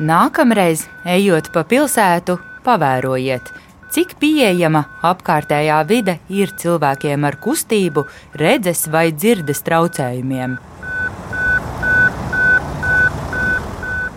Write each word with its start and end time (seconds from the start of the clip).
Nākamreiz, 0.00 0.86
ejot 1.04 1.50
pa 1.52 1.66
pilsētu, 1.68 2.38
pavērojiet, 2.64 3.50
cik 3.92 4.14
pieejama 4.16 4.86
apkārtējā 5.04 5.80
vide 5.84 6.14
ir 6.32 6.54
cilvēkiem 6.56 7.26
ar 7.28 7.36
kustību, 7.36 8.06
redzes 8.40 8.86
vai 8.88 9.10
dzirdes 9.12 9.60
traucējumiem. 9.66 10.56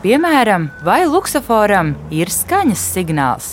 Piemēram, 0.06 0.70
vai 0.86 1.02
luksusforam 1.10 1.92
ir 2.14 2.32
skaņas 2.32 2.88
signāls? 2.96 3.52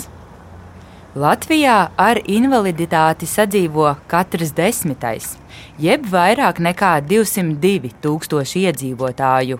Latvijā 1.18 1.91
ar 1.98 2.23
invaliditāti 2.23 3.27
sadzīvo 3.27 3.96
katrs 4.07 4.54
desmitais, 4.54 5.34
jeb 5.80 6.07
vairāk 6.07 6.62
nekā 6.62 6.95
202 7.02 7.96
tūkstoši 8.04 8.66
iedzīvotāju. 8.68 9.59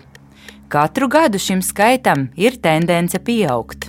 Katru 0.73 1.05
gadu 1.07 1.37
šim 1.37 1.59
skaitam 1.61 2.23
ir 2.33 2.55
tendence 2.61 3.19
pieaugt. 3.21 3.85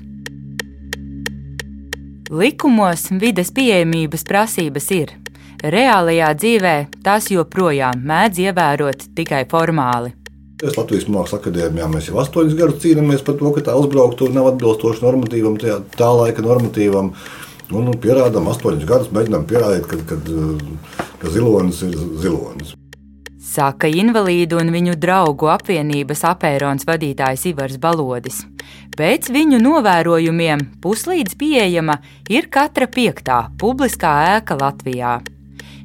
Likumos 2.28 3.06
vides 3.22 3.48
pieejamības 3.56 4.26
prasības 4.28 4.90
ir. 4.92 5.14
Reālajā 5.64 6.28
dzīvē 6.42 6.74
tās 7.06 7.30
joprojām 7.32 8.04
mēdz 8.04 8.42
ievērot 8.44 9.08
tikai 9.16 9.40
formāli. 9.48 10.12
Es 10.60 10.76
Latvijas 10.76 11.08
Mākslas 11.08 11.40
akadēmijā 11.40 11.88
mēs 11.88 12.12
jau 12.12 12.20
astoņus 12.20 12.60
gadus 12.60 12.84
cīnāmies 12.84 13.24
par 13.24 13.40
to, 13.40 13.56
ka 13.56 13.64
tā 13.70 13.80
uzbrauktu 13.80 14.28
nav 14.36 14.52
atbilstoši 14.52 15.06
normatīvam, 15.08 15.56
tajā, 15.64 15.80
tā 15.96 16.12
laika 16.20 16.44
normatīvam. 16.44 17.14
Nu, 17.72 17.80
nu, 17.80 17.96
pierādām, 17.96 18.52
astoņus 18.52 18.84
gadus 18.92 19.08
mēģinām 19.16 19.48
pierādīt, 19.48 19.88
ka, 19.88 20.04
ka, 20.12 20.20
ka 21.24 21.32
zilonis 21.32 21.80
ir 21.88 21.96
zilonis. 21.96 22.76
Saka 23.54 23.86
invalīdu 23.86 24.58
un 24.58 24.72
viņu 24.74 24.96
draugu 24.98 25.46
apvienības 25.52 26.24
apērons 26.26 26.86
vadītājs 26.88 27.44
Ivars 27.52 27.76
Balodis. 27.78 28.40
Pēc 28.98 29.28
viņu 29.30 29.60
novērojumiem 29.62 30.64
puslīdz 30.82 31.36
pieejama 31.38 32.00
ir 32.34 32.48
katra 32.50 32.88
piektā 32.90 33.44
publiskā 33.60 34.14
ēka 34.32 34.56
Latvijā. 34.58 35.20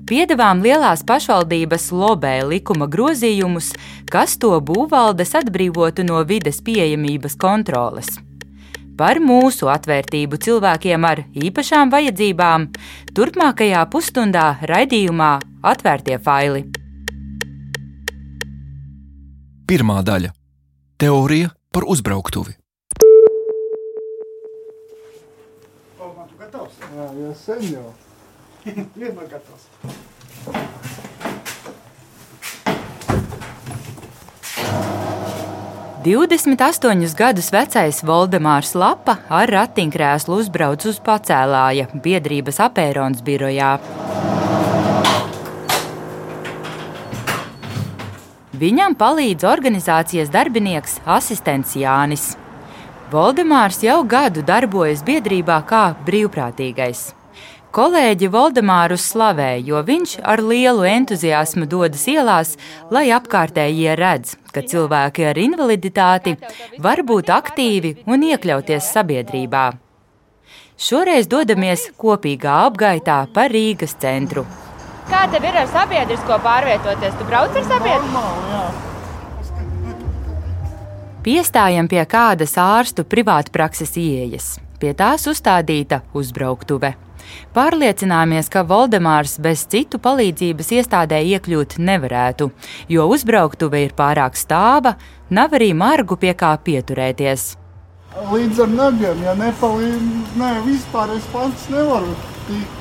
Piedevām 0.10 0.64
lielās 0.66 1.04
pašvaldības 1.06 1.92
lobē 1.94 2.40
likuma 2.50 2.88
grozījumus, 2.90 3.70
kas 4.10 4.40
to 4.42 4.56
būvvaldes 4.66 5.36
atbrīvotu 5.38 6.08
no 6.10 6.24
vides 6.26 6.64
pieejamības 6.66 7.38
kontroles 7.38 8.10
par 9.00 9.22
mūsu 9.24 9.70
atvērtību 9.72 10.42
cilvēkiem 10.44 11.06
ar 11.08 11.22
īpašām 11.48 11.94
vajadzībām 11.94 12.68
turpmākajā 13.16 13.86
pusstundā 13.94 14.50
raidījumā 14.68 15.32
Atvērtie 15.72 16.20
faili. 16.20 16.66
Pirmā 19.70 20.00
daļa- 20.02 20.32
Teorija 21.02 21.52
par 21.70 21.86
uzbrauktuvi. 21.86 22.56
Jau 26.00 27.34
sen 27.38 27.62
jau. 27.70 27.92
Vienmēr 28.66 29.28
gatavs. 29.30 29.68
28 36.02 37.14
gadus 37.20 37.52
vecais 37.54 38.02
Valdemārs 38.02 38.74
Lapa 38.74 39.20
ar 39.30 39.54
ratiņkrēslu 39.54 40.42
uzbrauc 40.42 40.90
uz 40.90 40.98
pacēlāja 41.06 41.92
biedrības 41.94 42.58
apērons 42.66 43.22
birojā. 43.22 43.76
Viņam 48.60 48.96
palīdz 49.00 49.46
organizācijas 49.48 50.32
darbinieks 50.34 50.98
asistents 51.08 51.78
Jānis. 51.80 52.34
Valdemārs 53.14 53.80
jau 53.86 54.02
gadu 54.04 54.44
darbojas 54.44 55.00
biedrībā 55.08 55.62
kā 55.70 55.84
brīvprātīgais. 56.04 57.06
Kolēģi 57.72 58.28
Valdemāru 58.34 58.98
slavē, 59.00 59.52
jo 59.64 59.80
viņš 59.86 60.18
ar 60.26 60.42
lielu 60.44 60.84
entuziasmu 60.90 61.70
dodas 61.72 62.04
ielās, 62.12 62.56
lai 62.92 63.08
apkārtējie 63.16 63.96
redz, 63.96 64.36
ka 64.52 64.66
cilvēki 64.66 65.30
ar 65.30 65.40
invaliditāti 65.40 66.36
var 66.84 67.06
būt 67.06 67.30
aktīvi 67.32 67.94
un 68.10 68.26
iekļauties 68.34 68.90
sabiedrībā. 68.96 69.68
Šoreiz 70.80 71.30
dodamies 71.32 71.92
kopīgā 72.02 72.64
apgaitā 72.66 73.22
pa 73.32 73.48
Rīgas 73.54 73.96
centru. 74.02 74.46
Kā 75.10 75.26
tev 75.34 75.46
ir 75.50 75.56
ar 75.58 75.68
sabiedrisko 75.72 76.38
pārvietoties? 76.46 77.18
Tu 77.18 77.26
brauc 77.26 77.56
ar 77.58 77.66
sabiedrisko? 77.66 78.24
Piestājam 81.26 81.90
pie 81.90 82.04
kādas 82.08 82.54
ārstu 82.62 83.04
privātprakses 83.10 83.98
ieejas. 83.98 84.56
Pie 84.80 84.94
tās 84.96 85.26
uzstādīta 85.28 86.04
uzbrauktuve. 86.16 86.94
Pārliecināmies, 87.54 88.48
ka 88.54 88.64
Valdemārs 88.70 89.36
bez 89.42 89.66
citu 89.70 90.00
palīdzības 90.02 90.72
iestādē 90.78 91.20
iekļūt 91.34 91.78
nevarētu, 91.82 92.50
jo 92.94 93.08
uzbrauktuve 93.14 93.84
ir 93.86 93.96
pārāk 93.98 94.38
stāva, 94.40 94.96
nav 95.30 95.58
arī 95.58 95.74
margu 95.74 96.18
pie 96.22 96.34
kā 96.38 96.54
pieturēties. 96.66 97.52
Līdz 98.30 98.64
ar 98.66 98.74
nagiem, 98.74 99.22
ja 99.26 99.36
nepalīdz, 99.38 100.36
ne, 100.40 100.54
vispār 100.66 101.14
es 101.18 101.26
pats 101.34 101.68
nevaru 101.74 102.16
tikt, 102.48 102.79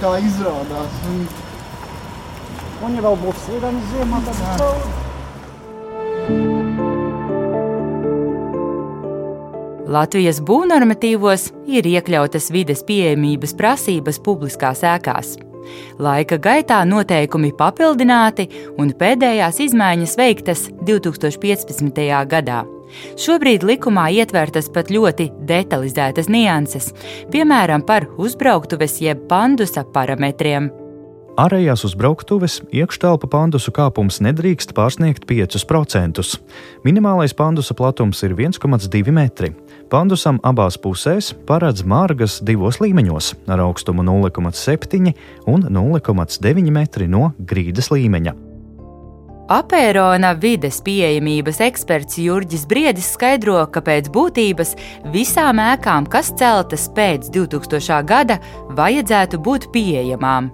kā 0.00 0.14
izrādās. 0.22 1.02
Un, 1.08 1.26
un 2.84 2.96
ja 2.98 3.04
vēl 3.08 3.20
būs 3.24 3.44
slidenis 3.46 3.92
ziemā, 3.94 4.22
tad 4.28 4.36
cauri. 4.60 4.96
Latvijas 9.88 10.42
būvnormatīvos 10.44 11.46
ir 11.64 11.86
iekļautas 11.88 12.50
vides 12.52 12.84
pieejamības 12.84 13.56
prasības 13.56 14.20
publiskās 14.20 14.84
ēkās. 14.84 15.38
Laika 15.98 16.38
gaitā 16.38 16.80
noteikumi 16.88 17.52
papildināti 17.58 18.48
un 18.78 18.94
pēdējās 18.98 19.60
izmaiņas 19.68 20.16
veiktas 20.18 20.66
2015. 20.86 22.02
gadā. 22.30 22.64
Šobrīd 23.20 23.66
likumā 23.68 24.08
ietvertas 24.16 24.70
pat 24.72 24.92
ļoti 24.92 25.28
detalizētas 25.48 26.30
nianses, 26.32 26.92
piemēram, 27.32 27.84
par 27.84 28.08
uzbrauktuves 28.16 29.00
jeb 29.04 29.26
pandusa 29.28 29.84
parametriem. 29.84 30.70
Ārējās 31.38 31.84
uzbrauktuves 31.86 32.56
iekštelpa 32.74 33.28
pandusu 33.30 33.70
kāpums 33.70 34.16
nedrīkst 34.26 34.72
pārsniegt 34.74 35.22
5%. 35.28 36.24
Minimālais 36.82 37.34
pandusa 37.38 37.76
platums 37.78 38.24
ir 38.26 38.34
1,2 38.34 39.14
metri. 39.14 39.52
Pandusam 39.88 40.36
abās 40.44 40.76
pusēs 40.76 41.30
paredz 41.48 41.80
margas 41.88 42.42
divos 42.44 42.76
līmeņos 42.82 43.30
ar 43.48 43.62
augstumu 43.64 44.04
0,7 44.04 45.14
un 45.48 45.64
0,9 45.64 46.74
metri 46.74 47.08
no 47.08 47.30
grīdas 47.40 47.88
līmeņa. 47.94 48.34
Apērona 49.48 50.34
vides 50.36 50.82
pieejamības 50.84 51.62
eksperts 51.64 52.18
Jurģis 52.20 52.66
Briedis 52.68 53.08
skaidro, 53.14 53.62
ka 53.72 53.80
pēc 53.80 54.10
būtības 54.12 54.74
visām 55.14 55.62
ēkām, 55.64 56.04
kas 56.12 56.34
celtas 56.36 56.84
pēc 56.92 57.30
2000. 57.32 58.02
gada, 58.04 58.36
vajadzētu 58.76 59.40
būt 59.40 59.70
pieejamām. 59.72 60.52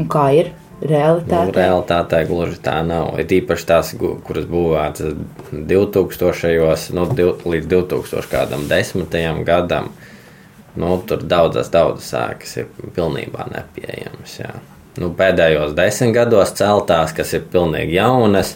Un 0.00 0.08
kā 0.08 0.30
ir 0.32 0.54
realitāte? 0.82 1.48
Nu, 1.48 1.54
realitātē 1.56 2.22
gluži 2.28 2.58
tā 2.64 2.78
nav. 2.86 3.14
Ir 3.22 3.32
īpaši 3.40 3.68
tās, 3.68 3.92
kuras 3.96 4.46
būvētas 4.50 5.16
2000. 5.52 6.94
Nu, 6.96 7.06
līdz 7.54 7.70
2010. 7.72 9.44
gadam. 9.46 9.90
Nu, 10.76 10.96
tur 11.08 11.24
daudzas, 11.24 11.70
daudzas 11.72 12.10
sēkas 12.12 12.56
ir 12.60 12.70
pilnībā 12.96 13.48
nepieejamas. 13.48 14.38
Jā. 14.42 14.52
Nu, 15.00 15.10
pēdējos 15.16 15.74
desmit 15.76 16.14
gados 16.16 16.52
celtās, 16.56 17.12
kas 17.16 17.32
ir 17.36 17.48
pilnīgi 17.52 17.96
jaunas, 17.96 18.54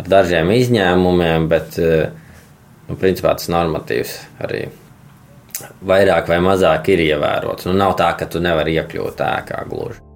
ar 0.00 0.08
dažiem 0.08 0.52
izņēmumiem, 0.56 1.48
bet 1.52 1.76
nu, 1.80 2.96
principā 3.00 3.36
tas 3.36 3.48
normatīvs 3.52 4.16
arī 4.44 4.66
vairāk 5.84 6.28
vai 6.28 6.40
mazāk 6.44 6.92
ir 6.94 7.04
ievērots. 7.10 7.68
Nu, 7.68 7.76
nav 7.76 7.96
tā, 8.00 8.12
ka 8.16 8.28
tu 8.28 8.40
nevari 8.44 8.76
iekļūt 8.80 9.24
ēkā 9.24 9.64
gluži. 9.68 10.09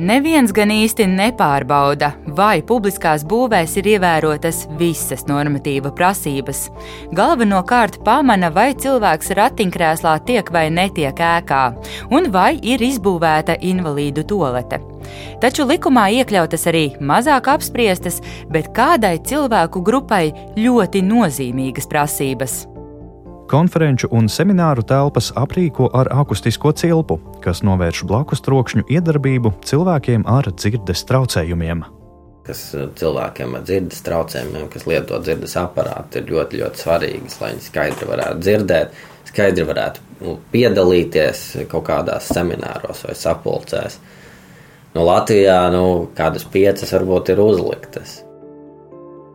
Neviens 0.00 0.48
gan 0.56 0.70
īsti 0.72 1.04
nepārbauda, 1.12 2.14
vai 2.32 2.62
publiskās 2.64 3.20
būvēs 3.28 3.74
ir 3.82 3.88
ievērotas 3.98 4.62
visas 4.78 5.26
normatīva 5.28 5.90
prasības. 5.92 6.62
Galvenokārt 7.12 7.98
pamana, 8.06 8.48
vai 8.54 8.70
cilvēks 8.80 9.34
ratiņkrēslā 9.36 10.14
tiek 10.24 10.48
vai 10.56 10.64
netiek 10.72 11.20
ēkā, 11.20 11.60
un 12.16 12.30
vai 12.32 12.54
ir 12.62 12.80
izbūvēta 12.80 13.58
invalīdu 13.60 14.24
tolete. 14.32 14.80
Taču 15.44 15.68
likumā 15.68 16.08
iekļautas 16.22 16.68
arī 16.72 16.86
mazāk 16.96 17.52
apspriestas, 17.52 18.22
bet 18.48 18.72
kādai 18.72 19.18
cilvēku 19.20 19.84
grupai 19.84 20.30
ļoti 20.56 21.04
nozīmīgas 21.04 21.92
prasības 21.92 22.62
konferenču 23.50 24.08
un 24.14 24.28
semināru 24.30 24.84
telpas 24.86 25.32
aprīko 25.38 25.88
ar 25.96 26.10
akustisko 26.22 26.70
cilpu, 26.78 27.18
kas 27.44 27.64
novērš 27.66 28.04
blakus 28.06 28.44
trokšņu 28.46 28.86
iedarbību 28.86 29.52
cilvēkiem 29.66 30.26
ar 30.30 30.52
dzirdes 30.54 31.02
traucējumiem. 31.08 31.82
kas 32.46 32.62
cilvēkiem 32.98 33.52
ar 33.58 33.66
dzirdes 33.66 34.00
traucējumiem, 34.06 34.70
kas 34.72 34.86
lieto 34.88 35.18
dzirdes 35.22 35.56
aparātu, 35.60 36.18
ir 36.18 36.32
ļoti, 36.32 36.62
ļoti 36.62 36.82
svarīgas, 36.82 37.36
lai 37.42 37.50
viņi 37.52 37.66
skaidri 37.66 38.08
varētu 38.08 38.40
dzirdēt, 38.46 38.96
skaidri 39.30 39.66
varētu 39.68 40.06
nu, 40.22 40.38
piedalīties 40.54 41.44
kaut 41.70 41.86
kādās 41.90 42.30
semināros 42.32 43.04
vai 43.06 43.14
sapulcēs. 43.18 44.00
Nu, 44.96 45.04
Latvijā 45.06 45.60
nu, 45.70 45.84
kādas 46.18 46.48
piecas 46.50 46.90
varbūt 46.96 47.30
ir 47.34 47.44
uzliktas. 47.44 48.18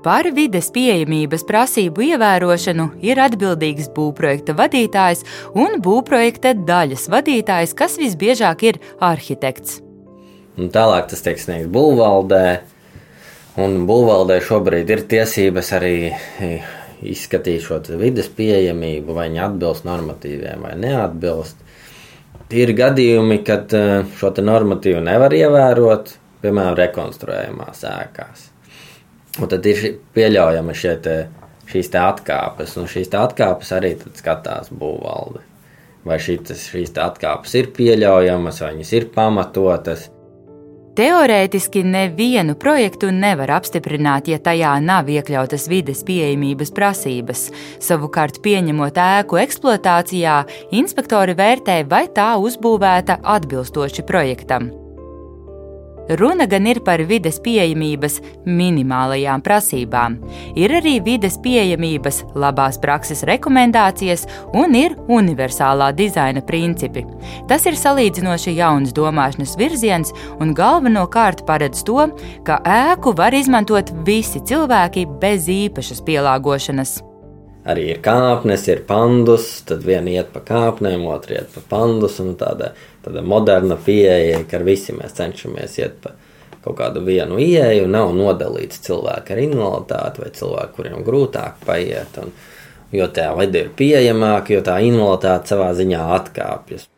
Par 0.06 0.28
vides 0.38 0.68
pieejamības 0.70 1.42
prasību 1.50 2.04
ievērošanu 2.12 2.84
ir 3.10 3.18
atbildīgs 3.24 3.88
būvprojekta 3.96 4.54
vadītājs 4.60 5.24
un 5.58 5.80
būvprojekta 5.82 6.52
daļas 6.68 7.08
vadītājs, 7.10 7.74
kas 7.74 7.98
visbiežāk 7.98 8.68
ir 8.70 8.80
arhitekts. 9.02 9.80
Un 10.62 10.70
tālāk 10.70 11.10
tas 11.10 11.26
tiek 11.26 11.42
sniegts 11.42 11.74
būvvaldē, 11.74 12.44
un 13.66 13.82
būvvaldē 13.90 14.38
šobrīd 14.46 14.94
ir 14.94 15.06
tiesības 15.10 15.74
arī 15.80 15.98
izskatīt 17.02 17.66
šo 17.66 17.82
vidas 17.98 18.30
pieejamību, 18.30 19.10
vai 19.10 19.32
viņi 19.32 19.46
atbilst 19.50 19.90
normatīviem 19.90 20.70
vai 20.70 20.78
neatbilst. 20.86 21.66
Ir 22.54 22.78
gadījumi, 22.78 23.42
kad 23.42 23.74
eh, 23.74 24.04
šo 24.20 24.36
normatīvu 24.38 25.02
nevar 25.02 25.34
ievērot, 25.34 26.20
piemēram, 26.46 26.78
rekonstruējamās 26.78 27.90
ēkās. 27.90 28.52
Un 29.42 29.52
tad 29.52 29.66
ir 29.68 29.82
pieļaujama 30.16 30.74
te, 31.04 31.16
šīs 31.68 31.92
te 31.92 32.00
atkāpes, 32.00 32.78
un 32.80 32.88
šīs 32.88 33.12
atkāpes 33.12 33.72
arī 33.76 33.96
skatās 34.16 34.72
būvvalde. 34.72 35.44
Vai 36.06 36.20
šitas, 36.22 36.68
šīs 36.70 36.94
atkāpes 37.02 37.56
ir 37.60 37.72
pieļaujamas, 37.76 38.62
vai 38.62 38.76
viņas 38.76 38.94
ir 38.94 39.10
pamatotas. 39.16 40.10
Teorētiski 40.96 41.82
nevienu 41.84 42.54
projektu 42.56 43.10
nevar 43.12 43.52
apstiprināt, 43.58 44.30
ja 44.32 44.38
tajā 44.40 44.78
nav 44.80 45.10
iekļautas 45.12 45.68
vides 45.68 46.06
pieejamības 46.08 46.72
prasības. 46.78 47.50
Savukārt, 47.84 48.40
pieņemot 48.46 48.96
ēku 49.04 49.42
eksploatācijā, 49.44 50.38
inspektori 50.80 51.36
vērtē, 51.36 51.82
vai 51.92 52.06
tā 52.16 52.32
uzbūvēta 52.40 53.20
atbilstoši 53.36 54.08
projektam. 54.08 54.72
Runa 56.10 56.46
gan 56.46 56.68
ir 56.70 56.82
par 56.86 57.02
vides 57.10 57.40
pieejamības 57.42 58.20
minimālajām 58.46 59.42
prasībām, 59.46 60.20
ir 60.54 60.74
arī 60.78 61.00
vides 61.06 61.40
pieejamības 61.42 62.22
labās 62.38 62.78
prakses 62.82 63.24
rekomendācijas 63.26 64.28
un 64.54 64.78
ir 64.78 64.94
universālā 65.10 65.90
dizaina 65.98 66.44
principi. 66.46 67.06
Tas 67.50 67.66
ir 67.66 67.80
salīdzinoši 67.80 68.54
jauns 68.60 68.94
domāšanas 68.94 69.58
virziens 69.58 70.14
un 70.38 70.54
galvenokārt 70.58 71.42
paredz 71.50 71.82
to, 71.88 72.06
ka 72.46 72.62
ēku 72.62 73.16
var 73.18 73.34
izmantot 73.34 73.90
visi 74.06 74.44
cilvēki 74.46 75.08
bez 75.22 75.50
īpašas 75.50 76.06
pielāgošanas 76.06 77.00
arī 77.66 77.88
ir 77.96 78.02
kāpnes, 78.06 78.68
ir 78.70 78.84
pandus, 78.88 79.48
tad 79.68 79.86
viena 79.86 80.14
iet 80.14 80.32
pa 80.34 80.42
kāpnēm, 80.46 81.06
otra 81.10 81.40
iet 81.40 81.54
pa 81.56 81.64
pandus. 81.76 82.20
Tāda, 82.40 82.72
tāda 83.06 83.24
moderna 83.26 83.78
pieeja, 83.78 84.42
ka 84.50 84.60
ar 84.60 84.66
visiem 84.68 85.00
mēs 85.02 85.16
cenšamies 85.18 85.78
iet 85.82 86.00
pa 86.04 86.16
kaut 86.66 86.80
kādu 86.80 87.04
vienu 87.06 87.38
ieeju, 87.38 87.86
nav 87.92 88.16
nodalīts 88.18 88.82
cilvēki 88.88 89.36
ar 89.36 89.42
invaliditāti 89.44 90.24
vai 90.24 90.32
cilvēki, 90.34 90.74
kuriem 90.80 91.06
grūtāk 91.06 91.62
paiet. 91.66 92.18
Un, 92.24 92.34
jo 92.96 93.06
tā 93.14 93.30
vide 93.38 93.68
ir 93.68 93.72
pieejamāka, 93.78 94.56
jo 94.56 94.66
tā 94.66 94.80
invaliditāte 94.88 95.54
savā 95.54 95.70
ziņā 95.78 96.02
atkāpjas. 96.18 96.90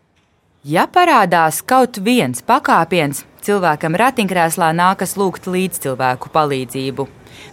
Ja 0.68 0.84
parādās 0.92 1.62
kaut 1.64 1.96
viens 2.04 2.42
pakāpiens, 2.44 3.22
cilvēkam 3.46 3.94
ratiņkrēslā 4.02 4.74
nākas 4.76 5.14
lūgt 5.16 5.46
līdzcilvēku 5.48 6.28
palīdzību. 6.34 7.06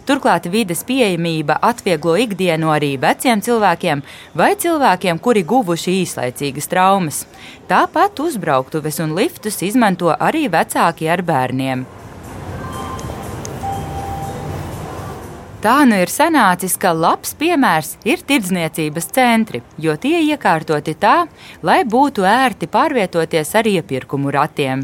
Turklāt 0.09 0.49
vides 0.51 0.81
pieejamība 0.83 1.55
atvieglo 1.63 2.17
ikdienu 2.19 2.73
arī 2.75 2.97
veciem 2.99 3.39
cilvēkiem 3.45 4.01
vai 4.35 4.51
cilvēkiem, 4.59 5.21
kuri 5.23 5.45
guvuši 5.47 5.95
īslaicīgas 6.01 6.67
traumas. 6.67 7.21
Tāpat 7.71 8.19
uzbrauktuves 8.19 8.99
un 9.05 9.15
liftus 9.15 9.63
izmanto 9.63 10.11
arī 10.11 10.49
vecāki 10.51 11.07
ar 11.07 11.23
bērniem. 11.23 11.87
Tā 15.65 15.79
nu 15.89 15.97
ir 15.97 16.11
sanācis, 16.13 16.75
ka 16.77 16.91
labs 16.93 17.31
piemērs 17.39 17.95
ir 18.05 18.19
tirdzniecības 18.29 19.07
centri, 19.15 19.63
jo 19.81 19.95
tie 19.97 20.19
iekārtoti 20.21 20.93
tā, 21.01 21.23
lai 21.65 21.79
būtu 21.89 22.21
ērti 22.29 22.67
pārvietoties 22.69 23.55
ar 23.57 23.65
iepirkumu 23.71 24.29
ratiem. 24.35 24.83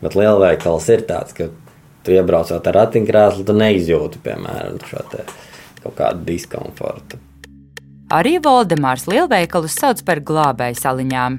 Bet 0.00 0.16
lielveikals 0.16 0.88
ir 0.94 1.04
tāds, 1.04 1.36
ka 1.36 1.50
tu 2.00 2.16
iebraucot 2.16 2.64
ar 2.64 2.78
ratiņkrēslu, 2.80 3.44
tu 3.44 3.56
neizjūti, 3.60 4.22
piemēram, 4.24 4.78
šo 4.88 5.04
kaut 5.82 5.98
kādu 5.98 6.24
diskomfortu. 6.30 7.20
Arī 8.16 8.38
Voldemārs 8.40 9.04
lielveikalus 9.12 9.76
sauc 9.76 10.00
par 10.06 10.24
glābēju 10.24 10.80
saliņām. 10.80 11.36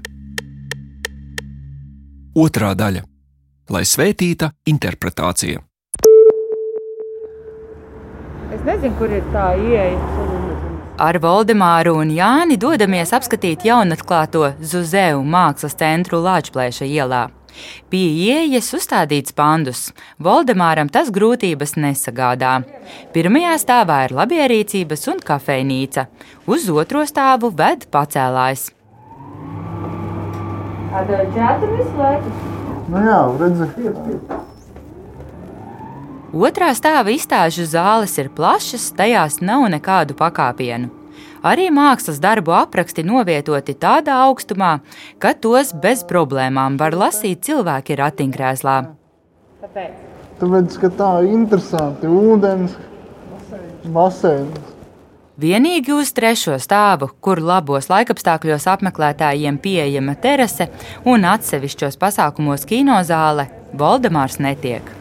Otrā 2.38 2.76
daļa- 2.78 3.02
lai 3.74 3.82
svētīta 3.82 4.52
interpretācija. 4.70 5.66
Nezinu, 8.68 8.98
kur 9.00 9.12
ir 9.16 9.24
tā 9.31 9.54
ieeja. 9.56 9.96
Ar 11.00 11.16
Voldemāru 11.24 11.94
un 12.02 12.10
Jāni 12.12 12.58
dodamies 12.60 13.14
apskatīt 13.16 13.64
jaunatklāto 13.64 14.50
Zuzeu 14.60 15.22
mākslas 15.24 15.78
centru 15.80 16.19
Lāčplēša 16.25 16.88
ielā. 16.90 17.22
Pie 17.88 18.04
ieejas 18.25 18.68
uzstādīts 18.75 19.36
pandus. 19.38 19.86
Voldemāram 20.19 20.92
tas 20.92 21.14
grūtības 21.16 21.78
nesagādā. 21.80 22.58
Pirmajā 23.16 23.54
stāvā 23.64 24.02
ir 24.10 24.16
labierīcības 24.18 25.08
un 25.14 25.24
kafejnīca, 25.30 26.08
uz 26.52 26.68
otro 26.68 27.06
stāvu 27.08 27.54
ved 27.56 27.88
pacēlājs. 27.94 28.68
Nu 32.92 33.08
jā, 33.08 33.24
redzi. 33.40 34.56
Otrā 36.36 36.74
stāva 36.76 37.14
izstāžu 37.16 37.64
zāles 37.64 38.18
ir 38.20 38.28
plašas, 38.36 38.90
tajās 38.98 39.40
nav 39.40 39.64
nekādu 39.72 40.16
pakāpienu. 40.18 40.90
Arī 41.48 41.70
mākslas 41.72 42.20
darbu 42.20 42.52
apraksti 42.58 43.06
novietoti 43.08 43.78
tādā 43.78 44.18
augstumā, 44.26 44.80
ka 45.24 45.32
tos 45.34 45.72
bez 45.72 46.04
problēmām 46.10 46.76
var 46.82 46.98
lasīt 46.98 47.46
cilvēki 47.48 47.96
ratiņkrēslā. 48.02 48.78
Tāpēc, 49.64 50.76
ka 50.82 50.92
tā 51.00 51.12
ir 51.24 51.32
interesanti. 51.38 52.12
Ūdens, 52.12 52.76
basēns. 53.88 54.76
Vienīgi 55.38 55.94
uz 55.94 56.12
trešo 56.18 56.57
stāvu, 56.60 57.12
kur 57.22 57.40
labos 57.40 57.88
laikapstākļos 57.94 58.68
apmeklētājiem 58.74 59.62
pieejama 59.62 60.18
terase 60.19 60.72
un 61.06 61.30
atsevišķos 61.30 62.02
pasākumos 62.02 62.66
kinozāle, 62.68 63.52
Voldemārs 63.78 64.42
netiek. 64.42 64.96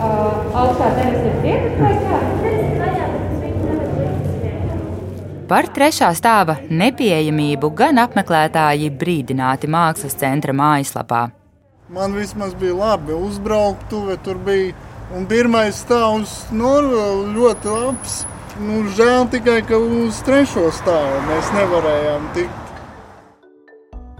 Augstā 0.00 0.86
terase 0.96 1.26
ir 1.28 1.34
priekšā 1.42 1.80
vai 1.80 1.96
kā? 2.04 2.20
Par 5.50 5.66
trešā 5.74 6.08
stāva 6.14 6.54
nepieejamību 6.70 7.72
gan 7.74 7.98
apmeklētāji 7.98 8.92
brīdināti 9.00 9.66
mākslas 9.66 10.14
centra 10.20 10.54
mājaslapā. 10.54 11.24
Man 11.90 12.14
vismaz 12.14 12.54
bija 12.54 12.76
labi 12.78 13.16
uzbrauktuve, 13.16 14.16
tur 14.24 14.38
bija. 14.46 14.76
Un 15.10 15.24
pirmais 15.26 15.74
stāvs 15.82 16.36
nu, 16.54 16.70
ļoti 17.34 17.72
labs. 17.74 18.20
Nu, 18.62 18.84
žēl 18.94 19.26
tikai, 19.32 19.58
ka 19.66 19.74
uz 19.82 20.20
trešo 20.22 20.68
stāvu 20.70 21.24
mēs 21.26 21.50
nevarējām 21.56 22.28
tikt. 22.36 22.69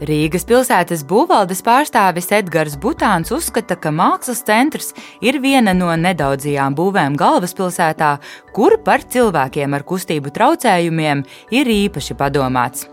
Rīgas 0.00 0.46
pilsētas 0.48 1.02
būvvaldes 1.04 1.58
pārstāvis 1.60 2.30
Edgars 2.32 2.78
Butāns 2.80 3.28
uzskata, 3.36 3.76
ka 3.76 3.90
mākslas 3.92 4.38
centrs 4.48 4.94
ir 5.20 5.36
viena 5.44 5.74
no 5.76 5.90
nedaudzajām 5.92 6.72
būvēm 6.78 7.18
galvaspilsētā, 7.20 8.14
kur 8.56 8.78
par 8.80 9.04
cilvēkiem 9.04 9.76
ar 9.76 9.84
kustību 9.84 10.32
traucējumiem 10.32 11.20
ir 11.52 11.72
īpaši 11.74 12.16
padomāts. 12.16 12.86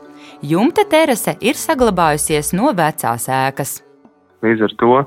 Jumta 0.43 0.83
terase 0.91 1.37
ir 1.39 1.55
saglabājusies 1.55 2.51
no 2.59 2.73
vecās 2.75 3.29
ēkas. 3.31 3.77
Līdz 4.43 4.67
ar 4.67 4.75
to 4.83 4.99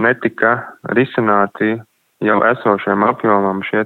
netika 0.00 0.54
risināti 0.96 1.74
jau 2.24 2.38
esošiem 2.54 3.04
apjomam 3.04 3.60
šie 3.68 3.84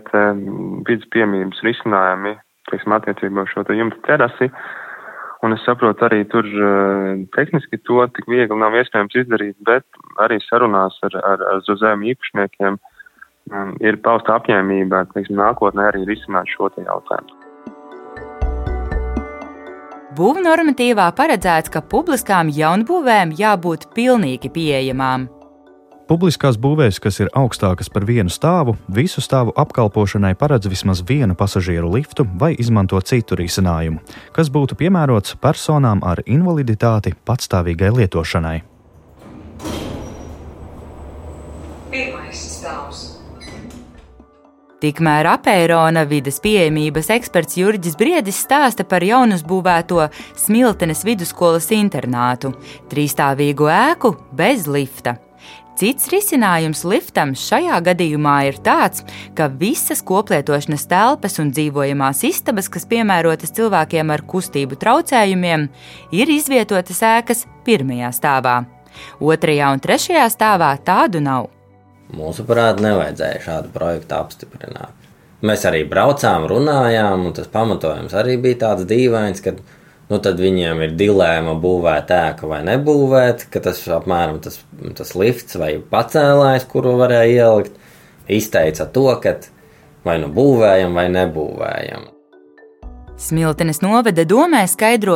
vidas 0.87 1.11
piemības 1.11 1.59
risinājumi, 1.67 2.37
teiksim, 2.71 2.95
attiecībā 2.95 3.43
uz 3.43 3.51
šo 3.51 3.67
te 3.67 3.75
jumta 3.75 3.99
terasi. 4.07 4.53
Un 5.43 5.57
es 5.57 5.63
saprotu, 5.67 6.05
arī 6.07 6.23
tur 6.31 6.47
eh, 6.47 7.25
tehniski 7.35 7.81
to 7.83 8.05
tik 8.15 8.29
viegli 8.31 8.59
nav 8.59 8.77
iespējams 8.79 9.17
izdarīt, 9.25 9.57
bet 9.67 9.83
arī 10.23 10.39
sarunās 10.45 11.01
ar, 11.03 11.19
ar, 11.19 11.43
ar 11.55 11.65
zuzēm 11.67 12.05
īpašniekiem 12.13 12.79
um, 12.79 13.73
ir 13.83 13.99
pausta 14.07 14.37
apņēmība, 14.39 15.09
teiksim, 15.17 15.41
nākotnē 15.43 15.89
arī 15.91 16.05
risināt 16.07 16.47
šo 16.55 16.71
jautājumu. 16.79 17.41
Būvnormatīvā 20.13 21.09
paredzēts, 21.17 21.73
ka 21.73 21.83
publiskām 21.91 22.51
jaunbūvēm 22.53 23.33
jābūt 23.39 23.89
pilnīgi 23.97 24.53
pieejamām. 24.53 25.27
Publiskās 26.11 26.57
būvēs, 26.59 26.99
kas 26.99 27.21
ir 27.23 27.31
augstākas 27.39 27.89
par 27.93 28.05
vienu 28.09 28.33
stāvu, 28.33 28.75
visu 28.91 29.23
stāvu 29.23 29.55
apkalpošanai 29.57 30.35
paredz 30.39 30.67
vismaz 30.67 31.01
vienu 31.09 31.37
pasažieru 31.39 31.93
liftu 31.95 32.27
vai 32.41 32.53
izmanto 32.59 32.99
citu 33.01 33.39
risinājumu, 33.39 34.03
kas 34.35 34.51
būtu 34.51 34.77
piemērots 34.83 35.39
personām 35.39 36.03
ar 36.03 36.25
invaliditāti 36.27 37.15
patstāvīgai 37.25 37.95
lietošanai. 38.01 38.59
Tikmēr 44.83 45.29
apēnona 45.31 46.03
vidas 46.11 46.41
pieejamības 46.43 47.13
eksperts 47.15 47.61
Jurģis 47.61 47.95
Briedis 48.01 48.41
stāsta 48.43 48.83
par 48.83 49.07
jaunuzbūvēto 49.07 50.09
Smiltenes 50.35 51.05
vidusskolas 51.07 51.71
internātu, 51.77 52.51
trīsstāvīgu 52.91 53.71
ēku 53.71 54.17
bez 54.35 54.67
lifta. 54.67 55.21
Cits 55.73 56.11
risinājums 56.13 56.83
liftam 56.85 57.33
šajā 57.39 57.79
gadījumā 57.87 58.35
ir 58.51 58.59
tāds, 58.61 59.07
ka 59.37 59.49
visas 59.49 60.03
koplietošanas 60.05 60.85
telpas 60.91 61.41
un 61.41 61.49
dzīvojamās 61.55 62.21
istabas, 62.29 62.69
kas 62.69 62.85
piemērotas 62.91 63.55
cilvēkiem 63.57 64.13
ar 64.13 64.23
kustību 64.29 64.77
traucējumiem, 64.83 65.67
ir 66.13 66.33
izvietotas 66.35 67.01
ēkas 67.09 67.47
pirmajā 67.65 68.13
stāvā. 68.13 68.57
Otrajā 69.25 69.73
un 69.73 69.81
trešajā 69.81 70.27
stāvā 70.35 70.75
tādu 70.85 71.25
nav. 71.25 71.49
Mūsuprāt, 72.13 72.83
nevajadzēja 72.85 73.41
šādu 73.47 73.73
projektu 73.73 74.19
apstiprināt. 74.19 74.93
Mēs 75.43 75.65
arī 75.67 75.87
braucām, 75.89 76.45
runājām, 76.53 77.25
un 77.27 77.33
tas 77.35 77.49
pamatojums 77.51 78.13
arī 78.15 78.37
bija 78.39 78.61
tāds 78.67 78.85
dīvains, 78.87 79.41
ka 79.43 79.57
nu, 80.13 80.21
tad 80.21 80.41
viņiem 80.43 80.85
ir 80.85 80.97
dilēma 81.01 81.57
būvēt 81.63 82.13
ēku 82.13 82.51
vai 82.51 82.61
nebūvēt, 82.69 83.47
ka 83.53 83.63
tas 83.65 83.81
apmēram 83.89 84.43
tas, 84.45 84.61
tas 84.99 85.15
lifts 85.17 85.57
vai 85.57 85.79
pacēlājs, 85.81 86.69
kuru 86.69 86.99
varēja 87.01 87.49
ielikt, 87.49 87.79
izteica 88.29 88.87
to, 88.93 89.09
ka 89.23 89.39
vai 90.05 90.19
nu 90.21 90.29
būvējam 90.35 90.99
vai 90.99 91.09
nebūvējam. 91.15 92.11
Smiltenes 93.23 93.79
novada 93.85 94.25
domē 94.27 94.65
skaidro, 94.67 95.15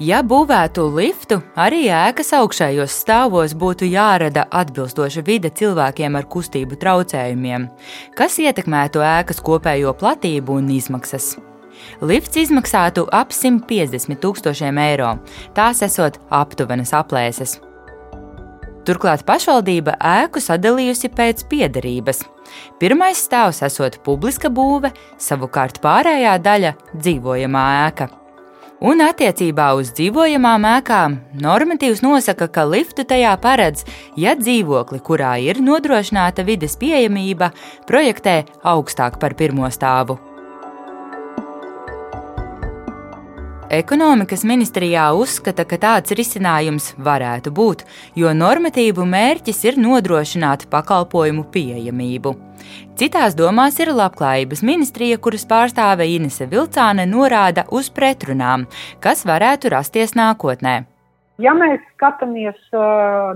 ja 0.00 0.22
būvētu 0.24 0.86
liftu, 0.96 1.42
arī 1.58 1.82
ēkas 1.92 2.32
augšējos 2.38 2.96
stāvos 3.04 3.52
būtu 3.52 3.90
jārada 3.92 4.46
atbilstoša 4.48 5.26
vide 5.26 5.52
cilvēkiem 5.52 6.16
ar 6.16 6.30
kustību 6.32 6.80
traucējumiem, 6.80 7.68
kas 8.16 8.40
ietekmētu 8.40 9.04
ēkas 9.04 9.44
kopējo 9.44 9.92
platību 10.00 10.62
un 10.62 10.72
izmaksas. 10.80 11.34
Lifts 12.00 12.38
izmaksātu 12.44 13.06
ap 13.12 13.32
150 13.34 14.20
tūkstošiem 14.22 14.78
eiro, 14.82 15.16
tās 15.56 15.82
esot 15.86 16.18
aptuvenas 16.30 16.94
aplēses. 16.96 17.58
Turklāt 18.82 19.22
pašvaldība 19.22 19.94
ēku 20.02 20.40
sadalījusi 20.42 21.12
pēc 21.14 21.44
piederības. 21.50 22.24
Pirmais 22.82 23.20
stāvs 23.22 23.62
esot 23.62 24.00
publiska 24.02 24.50
būve, 24.50 24.90
savukārt 25.18 25.78
pārējā 25.84 26.34
daļa- 26.42 26.74
dzīvojamā 27.02 27.68
ēka. 27.86 28.08
Un 28.82 28.98
attiecībā 28.98 29.68
uz 29.78 29.92
dzīvojamām 29.94 30.64
ēkām 30.66 31.14
normatīvs 31.38 32.02
nosaka, 32.02 32.48
ka 32.50 32.64
liftu 32.66 33.04
tajā 33.06 33.36
paredz, 33.38 33.84
ja 34.18 34.34
dzīvokli, 34.34 34.98
kurā 34.98 35.36
ir 35.38 35.62
nodrošināta 35.62 36.42
vides 36.42 36.74
pieejamība, 36.80 37.52
projektē 37.86 38.42
augstāk 38.64 39.20
par 39.20 39.38
pirmo 39.38 39.70
stāvu. 39.70 40.18
Ekonomikas 43.72 44.42
ministrijā 44.44 45.06
uzskata, 45.16 45.64
ka 45.64 45.78
tāds 45.80 46.12
risinājums 46.12 46.90
varētu 47.00 47.48
būt, 47.56 47.84
jo 48.20 48.28
normatīvu 48.36 49.06
mērķis 49.08 49.62
ir 49.64 49.78
nodrošināt 49.80 50.66
pakalpojumu 50.74 51.46
pieejamību. 51.54 52.34
Citās 53.00 53.32
domās 53.32 53.78
ir 53.80 53.94
Labklājības 53.96 54.60
ministrija, 54.68 55.16
kuras 55.16 55.48
pārstāve 55.48 56.04
Inese 56.12 56.44
Vilcāne 56.52 57.06
norāda 57.08 57.64
uz 57.72 57.88
pretrunām, 57.88 58.66
kas 59.00 59.24
varētu 59.24 59.72
rasties 59.72 60.12
nākotnē. 60.20 60.82
Ja 61.40 61.56
mēs 61.56 61.80
skatāmies, 61.94 62.58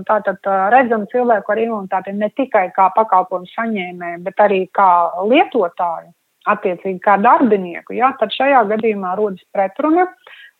tātad 0.05 0.51
redzam 0.69 1.09
cilvēku 1.09 1.55
ar 1.55 1.63
invaliditāti 1.63 2.13
ne 2.13 2.29
tikai 2.37 2.67
kā 2.77 2.91
pakalpojumu 2.93 3.49
saņēmēju, 3.55 4.21
bet 4.29 4.45
arī 4.45 4.61
kā 4.69 4.91
lietotāju, 5.25 6.13
attiecīgi 6.53 6.99
kā 7.03 7.17
darbinieku, 7.21 7.95
jā, 7.97 8.11
tad 8.19 8.33
šajā 8.35 8.63
gadījumā 8.73 9.15
rodas 9.19 9.43
pretruna. 9.55 10.07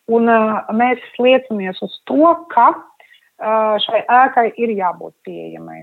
Un 0.08 0.29
uh, 0.32 0.62
mēs 0.72 1.03
liecamies 1.20 1.82
uz 1.84 1.98
to, 2.08 2.32
ka 2.53 2.70
uh, 2.72 3.75
šai 3.84 4.06
ēkai 4.08 4.48
ir 4.56 4.72
jābūt 4.77 5.15
pieejamai. 5.27 5.82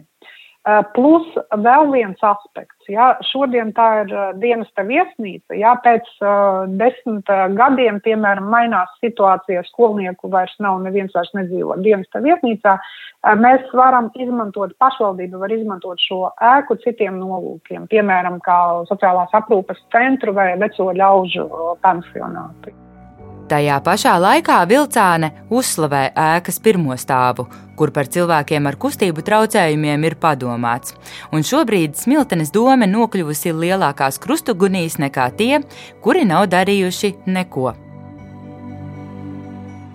Uh, 0.64 0.78
plus 0.96 1.26
vēl 1.60 1.90
viens 1.92 2.22
aspekts. 2.24 2.86
Jā, 2.88 3.10
šodien 3.28 3.74
tā 3.76 3.88
ir 4.00 4.12
uh, 4.16 4.30
dienesta 4.40 4.80
viesnīca. 4.88 5.52
Jā, 5.60 5.74
pēc 5.84 6.06
uh, 6.24 6.64
desmit 6.80 7.28
gadiem, 7.58 7.98
piemēram, 8.00 8.46
mainās 8.48 8.94
situācija, 9.04 9.60
skolnieku 9.68 10.30
vairs 10.32 10.54
nav, 10.64 10.78
neviens 10.86 11.12
vairs 11.12 11.34
nedzīvo 11.36 11.76
dienesta 11.84 12.22
viesnīcā. 12.24 12.78
Mēs 13.40 13.68
varam 13.76 14.08
izmantot, 14.20 14.72
pašvaldība 14.80 15.42
var 15.44 15.52
izmantot 15.52 16.00
šo 16.00 16.30
ēku 16.54 16.78
citiem 16.80 17.20
nolūkiem, 17.20 17.84
piemēram, 17.92 18.40
kā 18.44 18.58
sociālās 18.88 19.36
aprūpes 19.36 19.84
centru 19.92 20.32
vai 20.36 20.54
veco 20.60 20.88
ļaužu 20.96 21.48
pensionātu. 21.84 22.72
Tajā 23.44 23.76
pašā 23.84 24.14
laikā 24.16 24.62
vilcāne 24.64 25.28
uzslavē 25.52 26.06
ēkas 26.16 26.56
pirmo 26.64 26.94
stāvu, 26.96 27.44
kur 27.76 27.90
par 27.92 28.08
cilvēkiem 28.08 28.64
ar 28.70 28.78
kustību 28.80 29.20
traucējumiem 29.26 30.06
ir 30.08 30.16
padomāts. 30.20 30.94
Un 31.28 31.44
šobrīd 31.44 31.98
Smiltenes 32.00 32.54
doma 32.54 32.88
nokļuvusi 32.88 33.52
lielākās 33.52 34.16
krustugunīs 34.22 34.96
nekā 35.02 35.26
tie, 35.36 35.58
kuri 36.00 36.24
nav 36.24 36.46
darījuši 36.54 37.18
neko. 37.36 37.74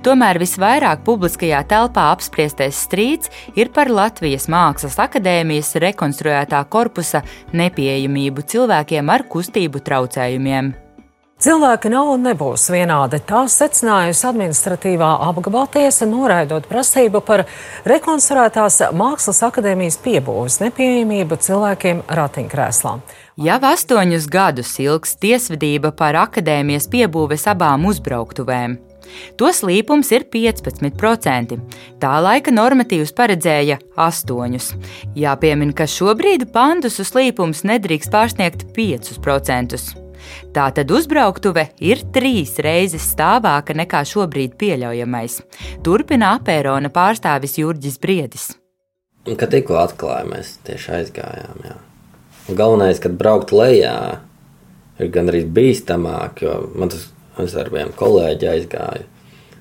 Tomēr 0.05 0.37
visvairāk 0.39 1.01
publiskajā 1.07 1.63
telpā 1.67 2.05
apspriestais 2.13 2.77
strīds 2.85 3.33
ir 3.59 3.71
par 3.75 3.89
Latvijas 3.91 4.45
Mākslas 4.47 4.95
akadēmijas 5.01 5.73
rekonstruētā 5.83 6.61
korpusa 6.69 7.23
nepieejamību 7.51 8.45
cilvēkiem 8.53 9.11
ar 9.11 9.25
kustību 9.33 9.81
traucējumiem. 9.89 10.71
Cilvēki 11.39 11.87
nav 11.87 12.09
un 12.11 12.25
nebūs 12.27 12.65
vienādi. 12.67 13.21
Tā 13.23 13.45
secinājusi 13.47 14.25
administratīvā 14.27 15.07
apgabala 15.23 15.69
tiesa, 15.71 16.03
noraidot 16.03 16.65
prasību 16.67 17.21
par 17.23 17.45
rekonstruētās 17.87 18.81
Mākslas 18.99 19.39
akadēmijas 19.47 19.95
piebūves 20.03 20.57
nepieejamību 20.65 21.37
cilvēkiem 21.39 22.01
ratiņkrēslām. 22.19 23.03
Jau 23.39 23.59
astoņus 23.69 24.27
gadus 24.27 24.73
ilgs 24.83 25.15
tiesvedība 25.23 25.93
par 25.95 26.17
akadēmijas 26.25 26.89
piebūves 26.91 27.47
abām 27.47 27.87
uzbrauktuvēm. 27.87 28.75
To 29.39 29.53
slīpums 29.55 30.11
ir 30.11 30.27
15%. 30.35 31.55
Tā 32.03 32.11
laika 32.19 32.51
normatīvs 32.51 33.15
paredzēja 33.15 33.79
8%. 33.95 34.75
Jāpiemina, 35.15 35.71
ka 35.71 35.87
šobrīd 35.87 36.49
pandusu 36.51 37.07
slīpums 37.07 37.63
nedrīkst 37.71 38.11
pārsniegt 38.11 38.67
5%. 38.75 40.08
Tātad 40.55 40.91
uzbrauktuve 40.91 41.67
ir 41.83 42.01
trīs 42.15 42.55
reizes 42.63 43.11
stāvāka 43.13 43.75
nekā 43.77 44.01
šobrīd 44.07 44.55
pieļaujamais. 44.59 45.41
Turpina 45.85 46.35
apērona 46.39 46.91
pārstāvis 46.93 47.59
Jurģis 47.61 47.99
Briedis. 48.01 48.49
Un, 49.27 49.35
kad 49.37 49.51
tikko 49.53 49.77
atklājām, 49.81 50.33
mēs 50.33 50.55
tieši 50.65 50.91
aizgājām. 51.01 51.61
Jā. 51.67 51.77
Galvenais, 52.49 53.01
kad 53.03 53.17
braukt 53.19 53.53
lejā, 53.53 53.95
ir 54.99 55.13
gan 55.13 55.29
arī 55.29 55.43
bīstamāk, 55.45 56.43
jo 56.45 56.59
man 56.73 56.91
tas 56.91 57.55
ar 57.59 57.71
vienu 57.73 57.93
kolēģi 57.99 58.49
aizgāja. 58.49 59.05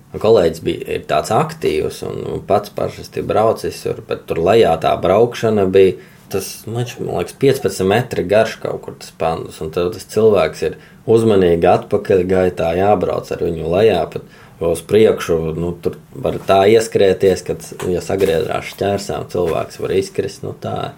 Un 0.09 0.23
kolēģis 0.23 0.63
bija 0.65 1.01
tāds 1.09 1.33
aktīvs 1.35 2.01
un 2.09 2.41
pats 2.49 2.73
pašs 2.73 3.11
braucis 3.29 3.83
bet 4.09 4.25
tur 4.31 4.41
lejā 4.41 4.73
tā 4.81 4.95
braukšana 5.03 5.67
bija 5.69 5.99
tas, 6.33 6.51
man 6.69 6.85
liekas, 6.87 7.37
15 7.41 7.89
metri 7.89 8.25
garš 8.29 8.59
kaut 8.63 8.83
kur 8.85 8.99
tas 9.01 9.15
pandus. 9.19 9.61
Un 9.65 9.73
tad 9.75 9.95
tas 9.97 10.07
cilvēks 10.13 10.67
ir 10.69 10.77
uzmanīgi 11.09 11.69
atpakaļ 11.71 12.27
gaitā 12.29 12.75
jābrauc 12.79 13.31
ar 13.35 13.49
viņu 13.49 13.73
lejā. 13.77 14.05
Pat, 14.13 14.29
Uz 14.59 14.81
priekšu 14.83 15.53
nu, 15.55 15.69
tur 15.79 16.01
var 16.19 16.35
tā 16.43 16.65
ieskrieties, 16.67 17.45
ka, 17.47 17.55
ja 17.87 18.01
sagriežās 18.03 18.73
šķērsām, 18.73 19.29
cilvēks 19.31 19.79
var 19.79 19.93
izkrist. 19.95 20.43
Nu, 20.43 20.51
tā 20.51 20.97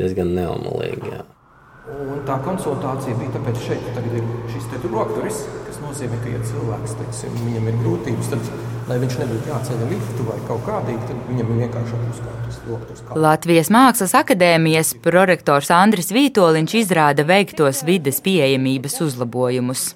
diezgan 0.00 0.32
neomalīgi. 0.34 1.12
Jā. 1.12 1.22
Un 1.88 2.18
tā 2.26 2.34
konsultācija 2.42 3.14
bija 3.20 3.30
tāpēc, 3.36 3.60
ka 3.60 3.66
šeit 3.68 4.00
ir 4.02 4.26
šis 4.52 4.66
te 4.72 4.90
rokturis, 4.90 5.38
kas 5.67 5.67
nozīmē, 5.88 6.18
ka, 6.22 6.32
ja 6.32 6.40
cilvēks 6.46 6.96
teiksim, 6.98 7.36
viņam 7.46 7.68
ir 7.70 7.78
grūtības, 7.82 8.30
tad, 8.32 8.50
lai 8.88 8.98
viņš 9.02 9.16
nebūtu 9.22 9.50
jāceļ 9.50 9.84
liftu 9.92 10.26
vai 10.28 10.36
kaut 10.48 10.62
kādīgi, 10.66 11.06
tad 11.08 11.22
viņam 11.28 11.52
ir 11.52 11.62
vienkāršāk 11.64 12.04
uzkāpt 12.12 12.50
uz 12.50 12.58
rokturs. 12.68 13.02
Latvijas 13.28 13.72
Mākslas 13.74 14.14
akadēmijas 14.18 14.92
prorektors 15.04 15.72
Andris 15.74 16.12
Vītoliņš 16.14 16.76
izrāda 16.82 17.26
veiktos 17.28 17.82
vides 17.88 18.20
pieejamības 18.24 19.00
uzlabojumus. 19.06 19.88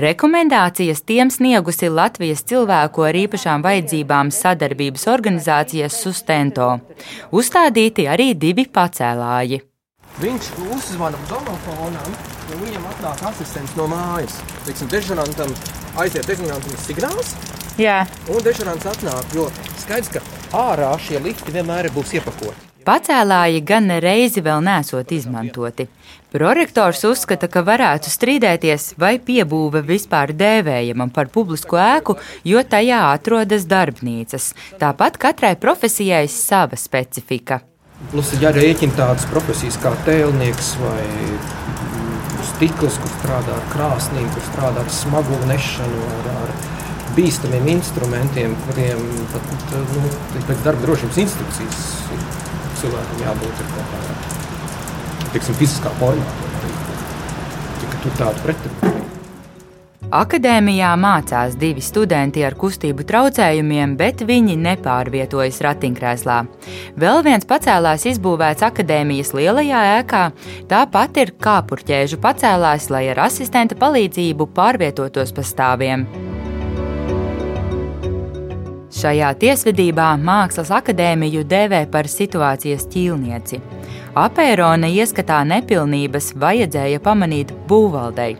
Rekomendācijas 0.00 1.02
tiem 1.02 1.32
sniegusi 1.34 1.90
Latvijas 1.90 2.44
cilvēku 2.46 3.06
ar 3.08 3.18
īpašām 3.24 3.64
vajadzībām 3.66 4.30
sadarbības 4.34 5.08
organizācijas 5.10 5.98
Sustento. 6.04 6.76
Uzstādīti 7.34 8.06
arī 8.10 8.32
divi 8.38 8.68
pacēlāji. 8.70 9.64
Viņš 10.20 10.48
uzzvana 10.68 11.16
domofonam, 11.30 12.16
un 12.52 12.58
viņam 12.60 12.88
atnāk 12.90 13.22
asistents 13.30 13.72
no 13.78 13.86
mājas. 13.88 14.34
Teiksim, 14.66 14.90
dežurantam 14.92 15.54
aiziet 16.02 16.26
dežurantam 16.28 16.76
signāls. 16.84 17.30
Jā. 17.80 18.02
Un 18.28 18.42
dežurants 18.44 18.84
atnāk, 18.90 19.30
jo 19.32 19.46
skaidrs, 19.80 20.10
ka 20.12 20.20
ārā 20.52 20.90
šie 21.00 21.22
lifti 21.24 21.54
vienmēr 21.54 21.88
būs 21.94 22.12
iepakoti. 22.18 22.66
Pacēlāji 22.84 23.60
gan 23.64 23.88
reizi 24.00 24.40
vēl 24.44 24.60
nesot 24.64 25.12
izmantoti. 25.12 25.86
Prorektors 26.32 27.00
uzskata, 27.08 27.48
ka 27.48 27.64
varētu 27.64 28.12
strīdēties, 28.12 28.94
vai 29.00 29.14
piebūve 29.24 29.80
vispār 29.88 30.34
dēvējama 30.36 31.08
par 31.16 31.32
publisku 31.32 31.80
ēku, 31.80 32.18
jo 32.44 32.60
tajā 32.60 33.02
atrodas 33.14 33.64
darbnīcas. 33.70 34.52
Tāpat 34.80 35.20
katrai 35.20 35.56
profesijai 35.60 36.26
sava 36.28 36.76
specifika. 36.80 37.62
Plus 38.08 38.32
ir 38.34 38.46
jārēķina 38.46 38.96
tādas 38.96 39.26
profesijas 39.30 39.76
kā 39.82 39.92
tēlnieks 40.06 40.72
vai 40.80 41.04
stikls, 42.48 42.96
kur 43.02 43.12
strādā 43.18 43.54
ar 43.54 43.66
krāsnīm, 43.74 44.26
kur 44.34 44.46
strādā 44.48 44.82
ar 44.82 44.92
smagu 44.94 45.36
nešanu, 45.50 46.00
ar, 46.16 46.30
ar 46.46 46.54
bīstamiem 47.16 47.68
instrumentiem, 47.76 48.56
kuriem 48.66 49.04
pat 49.34 49.76
nu, 49.92 50.04
pēc 50.48 50.64
darba 50.64 50.86
drošības 50.86 51.20
instrukcijas 51.26 51.84
cilvēkam 52.80 53.24
jābūt 53.26 53.64
ir 53.64 53.72
kaut 53.74 53.94
kādā 53.94 54.20
tiksim, 55.34 55.60
fiziskā 55.60 55.92
formā. 56.00 56.38
Tur 58.00 58.16
tādu 58.16 58.46
pretrunu. 58.46 58.99
Akadēmijā 60.10 60.90
mācās 60.98 61.52
divi 61.54 61.82
studenti 61.86 62.42
ar 62.42 62.56
kustību 62.58 63.04
traucējumiem, 63.06 63.92
bet 63.98 64.24
viņi 64.26 64.56
nepārvietojas 64.58 65.60
ratiņkrēslā. 65.62 66.38
Vēl 66.98 67.22
viens 67.22 67.46
pacēlājs 67.46 68.08
izbūvēts 68.16 68.66
akadēmijas 68.66 69.30
lielajā 69.38 69.84
ēkā, 70.00 70.24
tāpat 70.72 71.22
ir 71.22 71.32
kāpurķēžu 71.38 72.18
pacēlājs, 72.26 72.90
lai 72.90 73.04
ar 73.14 73.22
asistenta 73.28 73.78
palīdzību 73.78 74.50
pārvietotos 74.56 75.30
pa 75.36 75.46
stāviem. 75.46 76.08
Šajā 79.00 79.30
tiesvedībā 79.40 80.10
Mākslas 80.20 80.68
akadēmiju 80.76 81.46
dēvē 81.48 81.78
par 81.92 82.04
situācijas 82.10 82.82
ķīlnieci. 82.92 83.56
Apērona 84.20 84.90
ieskatā 84.92 85.38
nepilnības 85.48 86.34
vajadzēja 86.42 87.00
pamanīt 87.00 87.54
būvvaldei. 87.70 88.34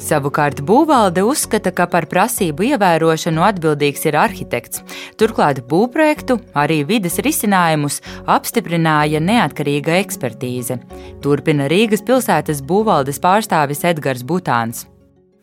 Savukārt 0.00 0.62
būvvalde 0.64 1.26
uzskata, 1.28 1.74
ka 1.76 1.84
par 1.92 2.08
prasību 2.08 2.70
ievērošanu 2.70 3.44
atbildīgs 3.50 4.08
ir 4.08 4.16
arhitekts. 4.16 4.80
Turklāt 5.20 5.60
būvprojektu, 5.68 6.38
arī 6.56 6.86
vides 6.88 7.20
risinājumus 7.20 8.00
apstiprināja 8.24 9.20
neatkarīga 9.20 10.00
ekspertīze. 10.06 10.80
Turpina 11.20 11.68
Rīgas 11.68 12.06
pilsētas 12.06 12.64
būvvaldes 12.64 13.20
pārstāvis 13.20 13.84
Edgars 13.84 14.24
Butāns. 14.24 14.86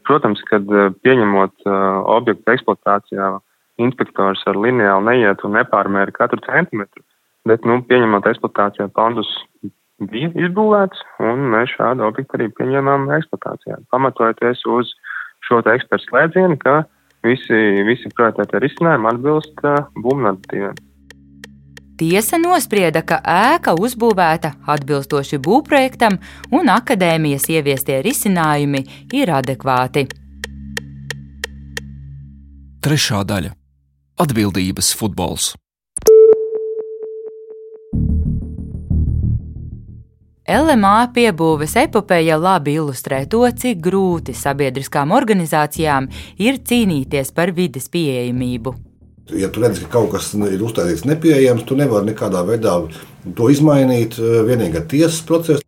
Protams, 0.10 0.42
kad 0.50 0.66
eh, 0.74 0.90
pieņemot 1.06 1.68
uh, 1.70 1.76
objektu 2.18 2.58
eksploatācijā, 2.58 3.36
inspektors 3.82 4.44
ar 4.50 4.60
lineālu 4.60 5.10
neiet 5.10 5.44
un 5.44 5.58
nepārmēra 5.58 6.14
katru 6.16 6.42
centimetru, 6.46 7.04
bet, 7.48 7.66
nu, 7.68 7.82
pieņemot 7.90 8.28
eksploatācijā 8.32 8.88
pandus 8.96 9.30
bija 10.12 10.32
izbūvēts, 10.48 11.04
un 11.24 11.50
mēs 11.54 11.76
šādu 11.76 12.06
objektu 12.08 12.40
arī 12.40 12.50
pieņēmām 12.58 13.08
eksploatācijā. 13.20 13.80
Pamatojoties 13.92 14.66
uz 14.68 14.92
šo 15.46 15.62
ekspertu 15.62 16.10
slēdzienu, 16.10 16.58
ka 16.60 16.82
visi, 17.26 17.62
visi 17.88 18.12
projektētie 18.18 18.64
risinājumi 18.66 19.12
atbilst 19.12 19.64
uh, 19.64 19.86
būvnormatīviem. 20.02 20.76
Tiesa 21.96 22.36
nosprieda, 22.42 23.06
ka 23.08 23.22
ēka 23.24 23.72
uzbūvēta 23.80 24.58
atbilstoši 24.68 25.40
būvprojektam, 25.40 26.18
un 26.52 26.72
akadēmijas 26.74 27.48
ieviestie 27.54 28.02
risinājumi 28.04 28.82
ir 29.16 29.32
adekvāti. 29.32 30.04
Trešā 32.84 33.24
daļa- 33.24 33.54
atbildības 34.22 34.94
futbols. 34.96 35.54
LMA 40.46 41.08
piebūves 41.10 41.74
epopeja 41.82 42.36
labi 42.38 42.76
ilustrē 42.78 43.24
to, 43.26 43.42
cik 43.50 43.80
grūti 43.82 44.36
sabiedriskām 44.38 45.10
organizācijām 45.16 46.06
ir 46.38 46.60
cīnīties 46.62 47.34
par 47.34 47.50
vides 47.58 47.90
pieejamību. 47.90 48.76
Ja 49.34 49.50
tu 49.50 49.64
redzi, 49.64 49.82
ka 49.82 49.90
kaut 49.98 50.12
kas 50.14 50.30
ir 50.38 50.62
uzstādīts 50.62 51.08
nepieejams, 51.10 51.66
tu 51.66 51.74
nevari 51.74 52.12
nekādā 52.12 52.44
veidā 52.46 52.76
to 53.34 53.50
izmainīt. 53.50 54.20
Vienīgā 54.22 54.86
tiesas 54.86 55.24
procesa. 55.26 55.66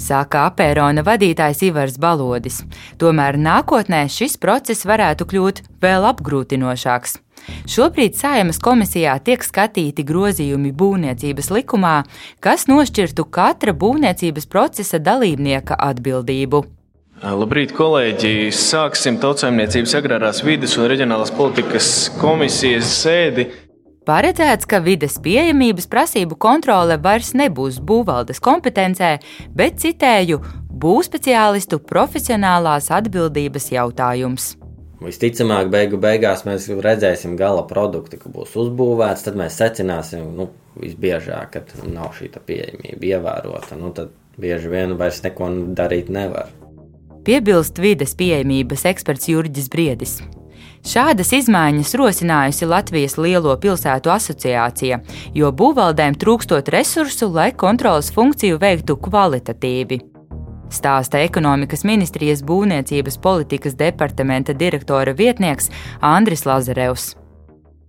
Saka 0.00 0.46
apērona 0.48 1.04
vadītājs 1.04 1.60
Ivars 1.68 2.00
Balodis. 2.00 2.62
Tomēr 2.96 3.36
nākotnē 3.36 4.06
šis 4.12 4.40
process 4.40 4.88
varētu 4.88 5.28
kļūt 5.28 5.62
vēl 5.84 6.08
apgrūtinošāks. 6.08 7.18
Šobrīd 7.70 8.16
Saimas 8.18 8.60
komisijā 8.62 9.16
tiek 9.24 9.44
skatīti 9.44 10.04
grozījumi 10.06 10.72
būvniecības 10.76 11.50
likumā, 11.54 11.96
kas 12.40 12.66
nošķirtu 12.70 13.26
katra 13.30 13.74
būvniecības 13.76 14.48
procesa 14.50 15.02
dalībnieka 15.02 15.78
atbildību. 15.90 16.64
Labrīt, 17.24 17.70
kolēģi! 17.72 18.50
Sāksim 18.52 19.16
tautsājumniecības 19.22 19.94
agrārās 19.96 20.42
vides 20.44 20.74
un 20.76 20.84
reģionālās 20.90 21.32
politikas 21.32 22.10
komisijas 22.20 22.90
sēdi. 22.92 23.46
Paredzēts, 24.06 24.68
ka 24.68 24.82
vides 24.84 25.16
pieejamības 25.24 25.88
prasību 25.90 26.36
kontrole 26.38 27.00
vairs 27.02 27.32
nebūs 27.34 27.80
būvvaldes 27.88 28.38
kompetencē, 28.44 29.16
bet 29.56 29.80
citēju 29.82 30.38
būvspeciālistu 30.84 31.80
profesionālās 31.88 32.92
atbildības 33.00 33.72
jautājums. 33.72 34.52
Visticamāk, 34.96 35.68
beigu 35.68 35.98
beigās 36.00 36.46
mēs 36.46 36.70
redzēsim 36.72 37.34
gala 37.36 37.66
produktu, 37.68 38.16
ka 38.20 38.30
būs 38.32 38.54
uzbūvēts. 38.56 39.26
Tad 39.26 39.36
mēs 39.36 39.58
secināsim, 39.60 40.30
nu, 40.38 40.48
visbiežāk, 40.80 41.58
ka 41.58 41.88
nav 41.90 42.14
šī 42.16 42.30
pieejamība 42.38 43.10
ievērota. 43.10 43.76
Nu, 43.76 43.92
tad 43.96 44.14
bieži 44.40 44.72
vien 44.72 44.96
vairs 44.96 45.20
neko 45.24 45.50
darīt 45.76 46.08
nevar. 46.12 46.48
Piebilst 47.26 47.76
vides 47.82 48.16
pieejamības 48.16 48.86
eksperts 48.88 49.28
Jurģis 49.28 49.68
Briedis. 49.68 50.16
Šādas 50.86 51.32
izmaiņas 51.34 51.96
rosinājusi 51.98 52.68
Latvijas 52.70 53.16
Lielo 53.18 53.56
pilsētu 53.58 54.12
asociācija, 54.14 55.00
jo 55.34 55.50
būvvaldēm 55.50 56.16
trūkstot 56.22 56.70
resursu, 56.72 57.28
lai 57.34 57.50
kontrolas 57.52 58.12
funkciju 58.14 58.60
veiktu 58.62 58.94
kvalitatīvi 59.08 60.15
stāsta 60.72 61.20
ekonomikas 61.24 61.84
ministrijas 61.86 62.42
būvniecības 62.46 63.20
politikas 63.22 63.76
departamenta 63.78 64.54
direktora 64.56 65.14
vietnieks 65.16 65.70
Andris 66.00 66.46
Lazarevs. 66.46 67.14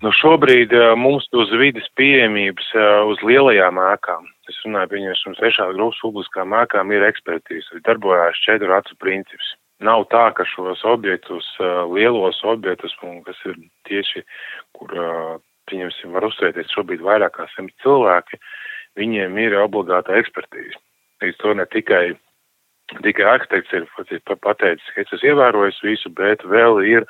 Nu 0.06 0.12
šobrīd 0.14 0.74
eh, 0.78 0.92
mums 0.94 1.26
uz 1.34 1.50
vidas 1.58 1.88
pieejamības 1.98 2.68
eh, 2.78 2.88
uz 3.10 3.22
lielajām 3.26 3.80
ēkām, 3.82 4.28
es 4.46 4.60
runāju, 4.66 4.92
pieņemsim, 4.92 5.38
trešās 5.40 5.74
grupas 5.74 6.02
publiskām 6.04 6.54
ēkām, 6.54 6.94
ir 6.94 7.06
ekspertīze. 7.08 7.82
Darbojās 7.88 8.38
četru 8.46 8.76
acu 8.78 8.94
princips. 9.02 9.56
Nav 9.82 10.06
tā, 10.14 10.28
ka 10.38 10.46
šos 10.54 10.84
objektus, 10.86 11.50
eh, 11.58 11.82
lielos 11.98 12.44
objektus, 12.46 12.94
kas 13.26 13.42
ir 13.50 13.58
tieši, 13.90 14.22
kur, 14.78 14.94
pieņemsim, 15.68 16.14
var 16.14 16.30
uzturēties 16.30 16.78
šobrīd 16.78 17.02
vairāk 17.02 17.34
kā 17.40 17.50
simt 17.56 17.74
cilvēki, 17.82 18.38
viņiem 19.02 19.42
ir 19.42 19.58
obligāta 19.64 20.14
ekspertīze. 20.22 20.78
Līdz 21.26 21.42
to 21.42 21.58
ne 21.58 21.66
tikai 21.74 22.14
tikai 23.04 23.28
arhitekts 23.34 23.74
ir 23.76 23.88
pateicis, 24.44 24.88
ka 24.94 25.04
es 25.04 25.14
esmu 25.18 25.34
ievērojis 25.34 25.84
visu, 25.84 26.12
bet 26.16 26.44
vēl 26.48 26.82
ir 26.88 27.08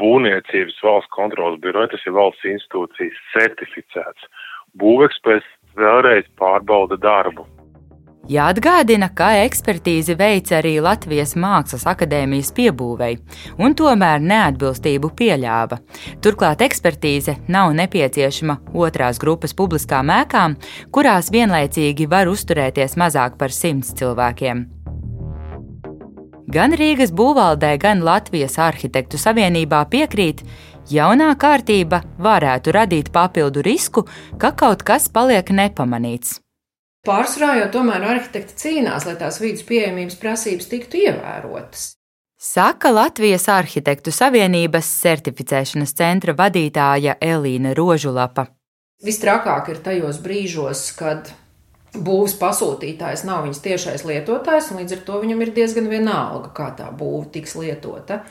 būvniecības 0.00 0.78
valsts 0.84 1.12
kontrolas 1.14 1.60
biroja, 1.62 1.92
tas 1.94 2.06
ir 2.06 2.16
valsts 2.16 2.48
institūcijas 2.52 3.20
certificēts. 3.34 4.30
Būveksperts 4.76 5.52
vēlreiz 5.78 6.26
pārbauda 6.40 6.98
darbu. 7.00 7.46
Jāatgādina, 8.26 9.06
ka 9.14 9.28
ekspertīzi 9.44 10.16
veic 10.18 10.50
arī 10.50 10.72
Latvijas 10.82 11.36
Mākslas 11.38 11.84
akadēmijas 11.86 12.50
piebūvei, 12.56 13.12
un 13.62 13.76
tomēr 13.78 14.18
neatbilstību 14.18 15.12
pieļāva. 15.14 15.78
Turklāt 16.26 16.66
ekspertīze 16.66 17.36
nav 17.46 17.70
nepieciešama 17.78 18.58
otrās 18.74 19.22
grupas 19.22 19.54
publiskām 19.54 20.10
ēkām, 20.10 20.58
kurās 20.90 21.30
vienlaicīgi 21.30 22.10
var 22.10 22.26
uzturēties 22.26 22.98
mazāk 22.98 23.38
par 23.38 23.54
simts 23.54 23.94
cilvēkiem. 23.94 24.75
Gan 26.46 26.76
Rīgas 26.78 27.10
būvvaldē, 27.10 27.72
gan 27.82 28.04
Latvijas 28.06 28.54
arhitektu 28.62 29.18
savienībā 29.18 29.80
piekrīt, 29.90 30.44
jaunā 30.86 31.32
kārtība 31.34 32.04
varētu 32.22 32.74
radīt 32.76 33.10
papildu 33.10 33.64
risku, 33.66 34.04
ka 34.38 34.52
kaut 34.54 34.84
kas 34.86 35.08
paliek 35.10 35.50
nepamanīts. 35.50 36.38
Pārsvarā 37.06 37.56
jau 37.60 37.66
tomēr 37.74 38.04
arhitekti 38.12 38.54
cīnās, 38.62 39.06
lai 39.06 39.16
tās 39.18 39.40
vidas 39.42 39.66
pieejamības 39.66 40.18
prasības 40.22 40.70
tiktu 40.70 41.02
ievērotas. 41.06 41.96
Saka 42.38 42.92
Latvijas 42.94 43.48
Arhitektu 43.50 44.12
Savienības 44.14 44.90
certificēšanas 45.02 45.94
centra 45.98 46.34
vadītāja 46.36 47.16
Elīna 47.22 47.72
Rožulapa. 47.74 48.46
Vistrakāk 49.02 49.70
ir 49.72 49.82
tajos 49.82 50.20
brīžos, 50.22 50.82
kad 50.98 51.32
būvs 52.04 52.36
pasūtītājs 52.40 53.24
nav 53.28 53.46
viņas 53.46 53.64
tiešais 53.64 54.04
lietotājs, 54.08 54.70
un 54.72 54.82
līdz 54.82 54.98
ar 54.98 55.02
to 55.08 55.22
viņam 55.22 55.42
ir 55.44 55.54
diezgan 55.56 55.88
vienalga, 55.92 56.52
kā 56.56 56.70
tā 56.78 56.90
būva 56.92 57.26
tiks 57.32 57.56
lietota. 57.58 58.22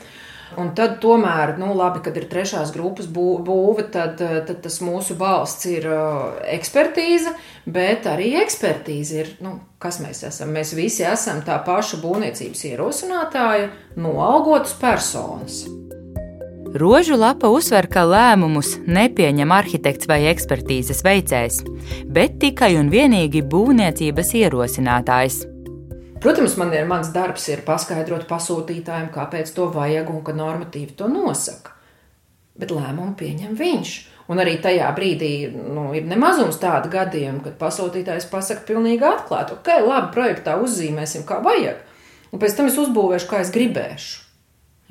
Un 0.54 0.70
tad, 0.78 1.00
tomēr, 1.02 1.56
nu, 1.58 1.72
labi, 1.74 2.00
kad 2.04 2.16
ir 2.16 2.28
trešās 2.30 2.70
grupas 2.74 3.08
būve, 3.10 3.88
tad, 3.90 4.20
tad 4.20 4.60
tas 4.62 4.78
mūsu 4.84 5.16
balsts 5.18 5.66
ir 5.66 5.88
ekspertīze, 6.54 7.34
bet 7.66 8.06
arī 8.06 8.30
ekspertīze 8.44 9.18
ir, 9.24 9.32
nu, 9.42 9.56
kas 9.82 9.98
mēs 10.04 10.22
esam. 10.30 10.54
Mēs 10.54 10.70
visi 10.78 11.02
esam 11.08 11.42
tā 11.46 11.58
paša 11.66 11.98
būvniecības 12.04 12.62
ierosinātāja, 12.70 13.72
noalgotas 13.98 14.78
personas. 14.78 15.64
Rožu 16.76 17.16
lapa 17.16 17.48
uzsver, 17.48 17.86
ka 17.88 18.02
lēmumus 18.04 18.74
nepieņem 18.84 19.52
arhitekts 19.54 20.08
vai 20.10 20.26
ekspertīzes 20.28 20.98
veicējs, 21.06 21.62
bet 22.12 22.34
tikai 22.42 22.74
un 22.76 22.90
vienīgi 22.92 23.40
būvniecības 23.48 24.32
ierosinātājs. 24.42 25.38
Protams, 26.20 26.56
man 26.60 26.74
ir 26.76 26.84
mans 26.90 27.08
darbs 27.14 27.46
ir 27.48 27.62
paskaidrot 27.64 28.26
pasūtītājiem, 28.28 29.08
kāpēc 29.14 29.52
to 29.56 29.70
vajag 29.72 30.10
un 30.12 30.20
ka 30.26 30.34
normatīvi 30.36 30.92
to 30.98 31.08
nosaka. 31.08 31.72
Bet 32.60 32.74
lēmumu 32.74 33.14
pieņem 33.16 33.54
viņš. 33.56 33.94
Un 34.28 34.42
arī 34.42 34.58
tajā 34.60 34.90
brīdī 34.96 35.30
nu, 35.54 35.86
ir 35.96 36.04
nemazums 36.10 36.58
tādu 36.60 36.90
gadījumu, 36.92 37.40
kad 37.46 37.56
pasūtītājs 37.60 38.28
pasakā 38.28 38.66
pilnīgi 38.68 39.06
atklāti, 39.06 39.56
ok, 39.56 39.70
labi, 39.86 40.12
projektā 40.12 40.58
uzzīmēsim, 40.60 41.24
kā 41.24 41.38
vajag. 41.46 41.80
Un 42.34 42.42
pēc 42.42 42.58
tam 42.58 42.68
es 42.68 42.76
uzbūvēšu, 42.84 43.30
kā 43.30 43.40
es 43.46 43.54
gribēšu. 43.54 44.20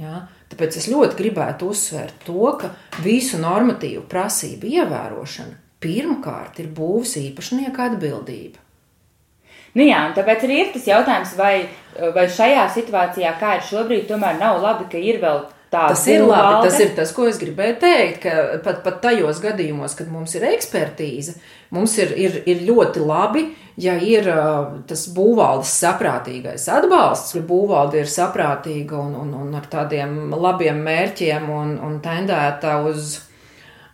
Ja? 0.01 0.23
Tāpēc 0.51 0.77
es 0.79 0.89
ļoti 0.91 1.17
gribētu 1.19 1.71
uzsvērt 1.73 2.27
to, 2.27 2.51
ka 2.59 2.71
visu 3.03 3.39
normatīvu 3.41 4.05
prasību 4.11 4.69
ievērošana 4.79 5.57
pirmkārt 5.81 6.61
ir 6.61 6.69
būvs 6.75 7.17
īpašnieka 7.21 7.89
atbildība. 7.91 8.61
Nu 9.75 9.83
jā, 9.83 9.99
tāpēc 10.15 10.45
arī 10.47 10.61
ir 10.61 10.69
tas 10.71 10.85
jautājums, 10.87 11.33
vai, 11.35 11.67
vai 12.15 12.29
šajā 12.31 12.63
situācijā, 12.77 13.33
kā 13.41 13.57
ir 13.57 13.65
šobrīd, 13.67 14.05
tomēr 14.07 14.39
nav 14.39 14.61
labi, 14.63 14.87
ka 14.91 15.01
ir 15.01 15.19
vēl 15.23 15.41
Tas 15.71 16.05
ir 16.07 16.23
labi. 16.23 16.69
Tas 16.69 16.79
ir 16.79 16.93
tas, 16.95 17.11
ko 17.15 17.25
es 17.29 17.39
gribēju 17.41 17.77
teikt. 17.81 18.23
Ka 18.23 18.59
pat, 18.63 18.81
pat 18.85 19.01
tajos 19.03 19.41
gadījumos, 19.43 19.95
kad 19.97 20.09
mums 20.11 20.35
ir 20.37 20.45
ekspertīze, 20.51 21.35
mums 21.75 21.97
ir, 22.01 22.13
ir, 22.19 22.39
ir 22.49 22.63
ļoti 22.67 23.03
labi, 23.03 23.45
ja 23.81 23.97
ir 23.99 24.29
tas 24.89 25.07
būvvaldes 25.15 25.73
saprātīgais 25.81 26.67
atbalsts. 26.71 27.37
Būvvalde 27.49 28.03
ir 28.03 28.11
saprātīga 28.11 28.99
un, 29.01 29.15
un, 29.25 29.33
un 29.45 29.57
ar 29.57 29.69
tādiem 29.71 30.33
labiem 30.35 30.83
mērķiem 30.85 31.49
un, 31.51 31.77
un 31.85 32.01
tendēta 32.03 32.81
uz. 32.85 33.21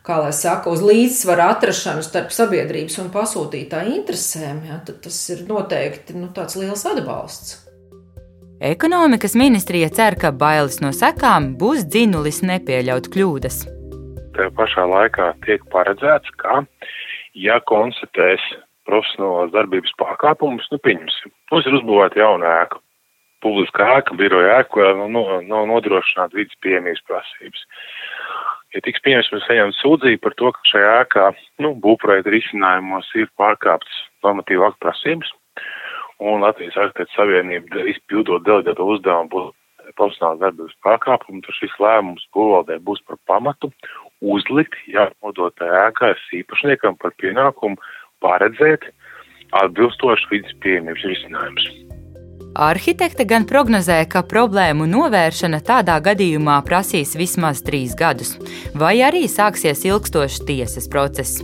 Kā 0.02 0.16
lai 0.18 0.32
saka, 0.34 0.72
uz 0.74 0.82
līdzsvaru 0.82 1.44
atrašanu 1.46 2.02
starp 2.02 2.32
sabiedrības 2.34 2.96
un 3.04 3.12
pasūtītāju 3.14 4.00
interesēm, 4.00 4.64
ja, 4.66 4.80
tas 4.82 5.20
ir 5.30 5.46
noteikti 5.46 6.18
nu, 6.18 6.32
tāds 6.34 6.58
liels 6.58 6.88
atbalsts. 6.90 7.60
Ekonomikas 8.62 9.34
ministrija 9.36 9.88
cer, 9.90 10.14
ka 10.22 10.30
bailes 10.42 10.76
no 10.84 10.92
sekām 10.94 11.48
būs 11.58 11.88
dzinulis 11.90 12.44
nepieļaut 12.46 13.08
kļūdas. 13.10 13.56
Tā 14.36 14.50
pašā 14.54 14.84
laikā 14.86 15.32
tiek 15.48 15.64
paredzēts, 15.74 16.30
ka, 16.38 16.60
ja 17.34 17.58
konstatēs 17.72 18.46
profesionālās 18.86 19.50
darbības 19.56 19.96
pārkāpumus, 19.98 20.70
nu, 20.70 20.78
pieņemsim, 20.86 21.34
mums 21.50 21.72
ir 21.72 21.80
uzbūvēta 21.80 22.22
jauna 22.22 22.54
ēka, 22.60 22.78
publiska 23.42 23.90
ēka, 23.96 24.20
biroja 24.22 24.60
ēka, 24.60 24.70
kurā 24.76 24.94
nav 25.00 25.10
no, 25.18 25.26
no, 25.42 25.66
nodrošināta 25.74 26.38
vidas 26.38 26.62
piemības 26.62 27.02
prasības. 27.10 27.66
Ja 28.78 28.86
tiks 28.86 29.02
pieņemts, 29.02 29.34
mēs 29.34 29.50
saņemam 29.50 29.78
sūdzību 29.80 30.22
par 30.22 30.38
to, 30.38 30.54
ka 30.54 30.76
šajā 30.76 30.96
ēkā, 31.08 31.28
nu, 31.66 31.74
būvprojekta 31.82 32.38
risinājumos 32.38 33.10
ir 33.18 33.34
pārkāptas 33.42 34.04
normatīva 34.22 34.70
aktu 34.70 34.86
prasības, 34.86 35.34
un 36.22 36.46
Latvijas 36.46 36.78
arhitektu 36.78 37.18
savienība 37.18 37.86
izpildot 37.90 38.46
delegēto 38.46 38.86
uzdevumu 38.94 39.32
būs 39.34 39.50
profesionāla 39.98 40.40
darbības 40.46 40.78
pārkāpumu, 40.86 41.42
tad 41.46 41.58
šis 41.58 41.74
lēmums 41.82 42.28
būvvaldē 42.36 42.78
būs 42.86 43.02
par 43.08 43.20
pamatu 43.28 43.72
uzlikt 44.22 44.78
jānodotai 44.88 45.70
ēkas 45.88 46.22
īpašniekam 46.42 47.00
par 47.02 47.16
pienākumu 47.22 47.82
paredzēt 48.24 48.92
atbilstošu 49.64 50.30
vidas 50.32 50.54
pieejamības 50.64 51.10
risinājumus. 51.10 51.91
Arhitekte 52.56 53.24
gan 53.24 53.46
prognozē, 53.48 54.02
ka 54.12 54.26
problēmu 54.28 54.84
novēršana 54.92 55.62
tādā 55.64 55.96
gadījumā 56.04 56.58
prasīs 56.68 57.16
vismaz 57.16 57.64
trīs 57.64 57.96
gadus, 57.96 58.36
vai 58.76 58.98
arī 59.08 59.24
sāksies 59.32 59.86
ilgstošs 59.88 60.44
tiesas 60.48 60.90
process. 60.92 61.40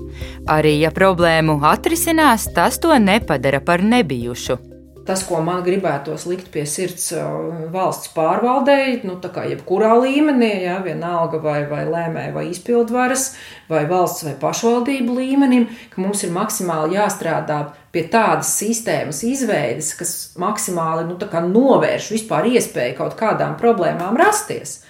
Arī 0.51 0.77
ja 0.81 0.91
problēmu 0.91 1.61
atrisinās, 1.63 2.49
tas 2.53 2.81
to 2.83 2.97
nepadara 2.99 3.63
par 3.63 3.83
nebijušu 3.83 4.76
tas, 5.07 5.23
ko 5.27 5.39
man 5.43 5.63
gribētos 5.65 6.25
likt 6.29 6.49
pie 6.53 6.65
sirds 6.69 7.09
uh, 7.15 7.67
valsts 7.73 8.11
pārvaldei, 8.15 8.99
nu, 9.07 9.15
tā 9.23 9.31
kā 9.33 9.45
jebkurā 9.47 9.93
līmenī, 10.03 10.51
ja, 10.65 10.77
vienalga 10.83 11.39
vai, 11.43 11.61
vai 11.69 11.85
lēmēja 11.87 12.33
vai 12.35 12.45
izpildvaras, 12.51 13.29
vai 13.71 13.85
valsts 13.89 14.27
vai 14.27 14.35
pašvaldību 14.41 15.17
līmenim, 15.17 15.69
ka 15.93 16.03
mums 16.03 16.25
ir 16.27 16.33
maksimāli 16.35 16.99
jāstrādā 16.99 17.61
pie 17.95 18.03
tādas 18.11 18.51
sistēmas 18.59 19.23
izveides, 19.25 19.93
kas 19.97 20.13
maksimāli 20.39 21.07
nu, 21.09 21.17
novērš 21.53 22.11
vispār 22.17 22.51
iespēju 22.53 22.99
kaut 22.99 23.17
kādām 23.19 23.55
problēmām 23.59 24.19
rasties. 24.19 24.81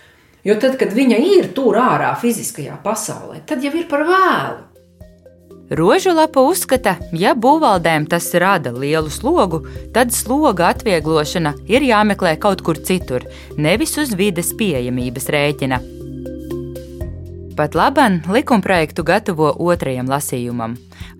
Jo 0.48 0.56
tad, 0.62 0.78
kad 0.80 0.94
viņa 0.96 1.18
ir 1.36 1.52
tur 1.56 1.76
ārā 1.82 2.14
fiziskajā 2.20 2.78
pasaulē, 2.84 3.42
tad 3.48 3.64
jau 3.66 3.74
ir 3.76 3.88
par 3.92 4.06
vēlu. 4.08 4.77
Rožulapa 5.68 6.40
uzskata, 6.48 6.94
ja 7.12 7.34
būvvaldēm 7.36 8.06
tas 8.08 8.30
rada 8.40 8.72
lielu 8.72 9.10
slogu, 9.12 9.66
tad 9.92 10.14
sloga 10.16 10.70
atvieglošana 10.72 11.52
ir 11.68 11.84
jāmeklē 11.84 12.38
kaut 12.40 12.64
kur 12.64 12.80
citur, 12.80 13.26
nevis 13.60 13.98
uz 14.00 14.14
vides 14.16 14.54
pieejamības 14.56 15.28
rēķina. 15.36 15.82
Pat 17.58 17.76
laban 17.76 18.22
likumprojektu 18.32 19.04
gatavo 19.04 19.50
otrajam 19.60 20.08
lasījumam. 20.08 20.78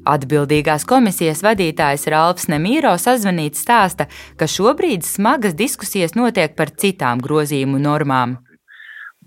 Atbildīgās 0.08 0.88
komisijas 0.88 1.44
vadītājs 1.44 2.08
Ralfs 2.14 2.48
Nemīro 2.48 2.94
sazvanīts 2.96 3.66
stāsta, 3.66 4.08
ka 4.40 4.48
šobrīd 4.48 5.04
smagas 5.04 5.58
diskusijas 5.60 6.16
notiek 6.16 6.56
par 6.56 6.72
citām 6.72 7.20
grozījumu 7.20 7.82
normām. 7.84 8.38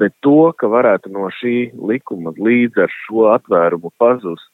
Bet 0.01 0.15
to, 0.25 0.55
ka 0.57 0.71
varētu 0.73 1.13
no 1.13 1.29
šī 1.43 1.75
likuma 1.77 2.33
līdz 2.33 2.87
ar 2.87 2.95
šo 3.03 3.27
atvērumu 3.35 3.93
pazust 4.01 4.49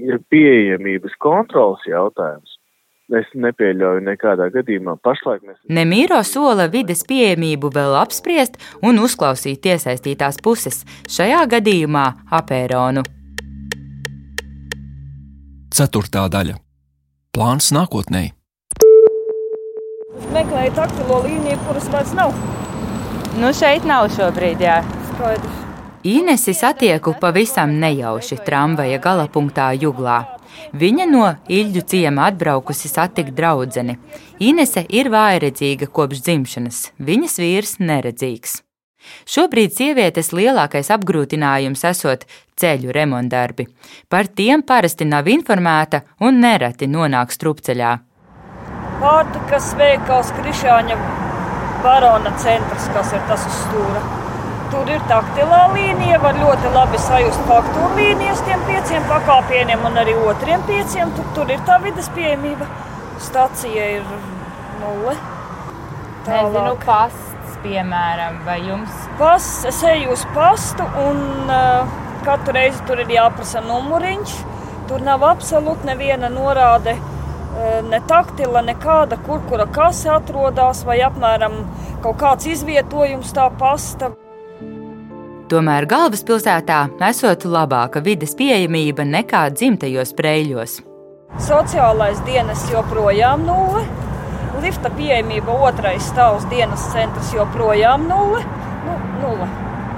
ir 0.00 0.20
pieejamības 0.32 1.14
kontrols 1.22 1.84
jautājums. 1.88 2.58
Es 3.12 3.26
nepieļauju 3.36 4.00
nekādā 4.06 4.46
gadījumā. 4.54 4.94
Pašlaik 5.04 5.42
mēs. 5.44 5.58
Nemīro 5.68 6.22
sola 6.24 6.68
vides 6.72 7.02
pieejamību 7.08 7.68
vēl 7.74 7.96
apspriest 8.00 8.56
un 8.80 9.02
uzklausīt 9.02 9.66
iesaistītās 9.68 10.40
puses, 10.44 10.84
šajā 11.12 11.42
gadījumā 11.56 12.06
apēronu. 12.32 13.04
Ceturtā 15.72 16.24
daļa- 16.32 16.56
plāns 17.36 17.72
nākotnē. 17.76 18.30
Meklēju 20.32 20.72
taktilo 20.76 21.20
līniju, 21.26 21.58
kuras 21.66 21.88
vairs 21.92 22.14
nav. 22.16 22.32
Nu, 23.40 23.52
šeit 23.56 23.84
nav 23.88 24.08
šobrīd, 24.12 24.60
jā. 24.60 24.80
Skaidrs. 25.10 25.61
Inesi 26.04 26.54
satieku 26.54 27.14
pavisam 27.20 27.76
nejauši 27.78 28.40
tramvaja 28.42 28.98
galapunktā 28.98 29.68
Juglā. 29.78 30.16
Viņa 30.74 31.04
no 31.06 31.28
Ilģu 31.46 31.82
ciema 31.86 32.24
atbraukusi 32.26 32.88
satikt 32.90 33.36
draudzeni. 33.38 33.94
Inese 34.42 34.82
ir 34.90 35.12
vājredzīga 35.14 35.86
kopš 35.86 36.24
dzimšanas, 36.26 36.80
viņas 36.98 37.38
vīrs 37.38 37.74
neredzīgs. 37.78 38.56
Šobrīd 39.30 39.76
sievietes 39.76 40.32
lielākais 40.34 40.90
apgrūtinājums 40.90 41.84
esot 41.86 42.26
ceļu 42.58 42.90
remontdarbi. 42.94 43.68
Par 44.10 44.26
tiem 44.26 44.64
parasti 44.66 45.06
nav 45.06 45.30
informēta 45.30 46.02
un 46.18 46.42
nereti 46.42 46.90
nonāk 46.90 47.30
strupceļā. 47.30 47.92
Pārtikas 49.02 49.70
veikals 49.78 50.34
Krišāņa 50.34 50.98
barona 51.86 52.34
centrs, 52.42 52.90
kas 52.90 53.14
ir 53.14 53.24
tas 53.30 53.46
uz 53.46 53.62
stūra. 53.68 54.21
Tur 54.72 54.88
ir 54.88 55.02
taktilā 55.04 55.66
līnija, 55.74 56.16
var 56.22 56.38
ļoti 56.40 56.70
labi 56.72 56.96
sajust 57.04 57.42
faktūru 57.44 57.90
līnijas 57.98 58.38
tiem 58.46 58.62
pieciem 58.64 59.04
pakāpieniem 59.10 59.82
un 59.84 59.98
arī 60.00 60.14
otriem 60.16 60.62
pieciem. 60.64 61.12
Tur, 61.18 61.26
tur 61.36 61.52
ir 61.52 61.60
tā 61.68 61.76
vidas 61.82 62.08
pieejamība. 62.16 62.64
Stacija 63.20 63.90
ir 63.98 64.06
nulle. 64.80 65.12
Nezinu, 66.24 66.78
pasts, 66.86 67.58
piemēram, 67.66 68.38
vai 68.46 68.56
jums? 68.64 68.96
Pas, 69.20 69.50
es 69.68 69.82
eju 69.90 70.14
uz 70.14 70.24
pastu, 70.32 70.88
un 71.02 71.20
uh, 71.52 71.92
katru 72.24 72.56
reizi 72.56 72.80
tur 72.88 73.04
ir 73.04 73.12
jāprasa 73.12 73.60
numuriņš. 73.66 74.38
Tur 74.88 75.04
nav 75.04 75.28
absolūti 75.34 75.90
neviena 75.90 76.32
norāde, 76.32 76.96
uh, 76.96 77.78
ne 77.92 78.00
taktila, 78.08 78.64
nekāda, 78.72 79.20
kur 79.28 79.44
kura 79.52 79.68
kase 79.68 80.14
atrodas, 80.16 80.86
vai 80.88 81.02
apmēram 81.04 81.60
kaut 82.00 82.22
kāds 82.24 82.48
izvietojums 82.56 83.36
tā 83.36 83.52
pasta. 83.60 84.14
Tomēr 85.52 85.84
galvaspilsētā 85.84 86.76
esot 87.04 87.42
labāka 87.44 88.00
vides 88.00 88.30
pieejamība 88.38 89.04
nekā 89.04 89.42
dzimtajos 89.52 90.14
preļos. 90.16 90.78
Sociālais 91.44 92.22
dienas 92.24 92.62
joprojām 92.72 93.44
nulle, 93.44 93.82
lifta 94.64 94.88
pieejamība 94.96 95.58
otrais 95.66 96.06
stāvs 96.08 96.46
dienas 96.48 96.86
centrs 96.94 97.34
joprojām 97.36 98.06
nulle. 98.08 98.40
Nu, 98.86 98.96
nulle. 99.18 99.50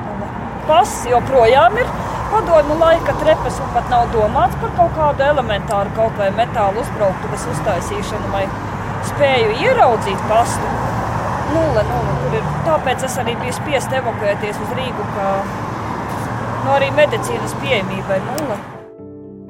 nulle. 0.08 0.32
Pass 0.66 1.06
joprojām 1.12 1.78
ir 1.78 1.94
padomu 2.32 2.80
laika 2.80 3.14
trepes 3.22 3.62
un 3.62 3.70
pat 3.76 3.86
nav 3.94 4.10
domāts 4.16 4.58
par 4.58 4.74
kaut 4.80 4.98
kādu 4.98 5.28
elementāru 5.28 5.94
kaut 5.94 6.18
vai 6.18 6.32
metālu 6.34 6.82
uzbrauktuves 6.82 7.46
uztaisīšanu 7.54 8.34
vai 8.34 8.48
spēju 9.12 9.54
ieraudzīt 9.68 10.26
pastu 10.26 10.74
nulle, 11.52 11.84
nulle. 11.90 12.14
Tur 12.24 12.38
ir. 12.38 12.46
Tāpēc 12.68 13.08
es 13.08 13.18
arī 13.22 13.34
biju 13.40 13.56
spiests 13.56 13.98
evakuēties 14.00 14.62
uz 14.64 14.76
Rīgu, 14.78 15.08
ka 15.16 15.32
nu, 16.64 16.70
arī 16.76 16.88
medicīnas 16.96 17.56
pieejamība 17.62 18.20
ir 18.20 18.24
nulle. 18.30 18.62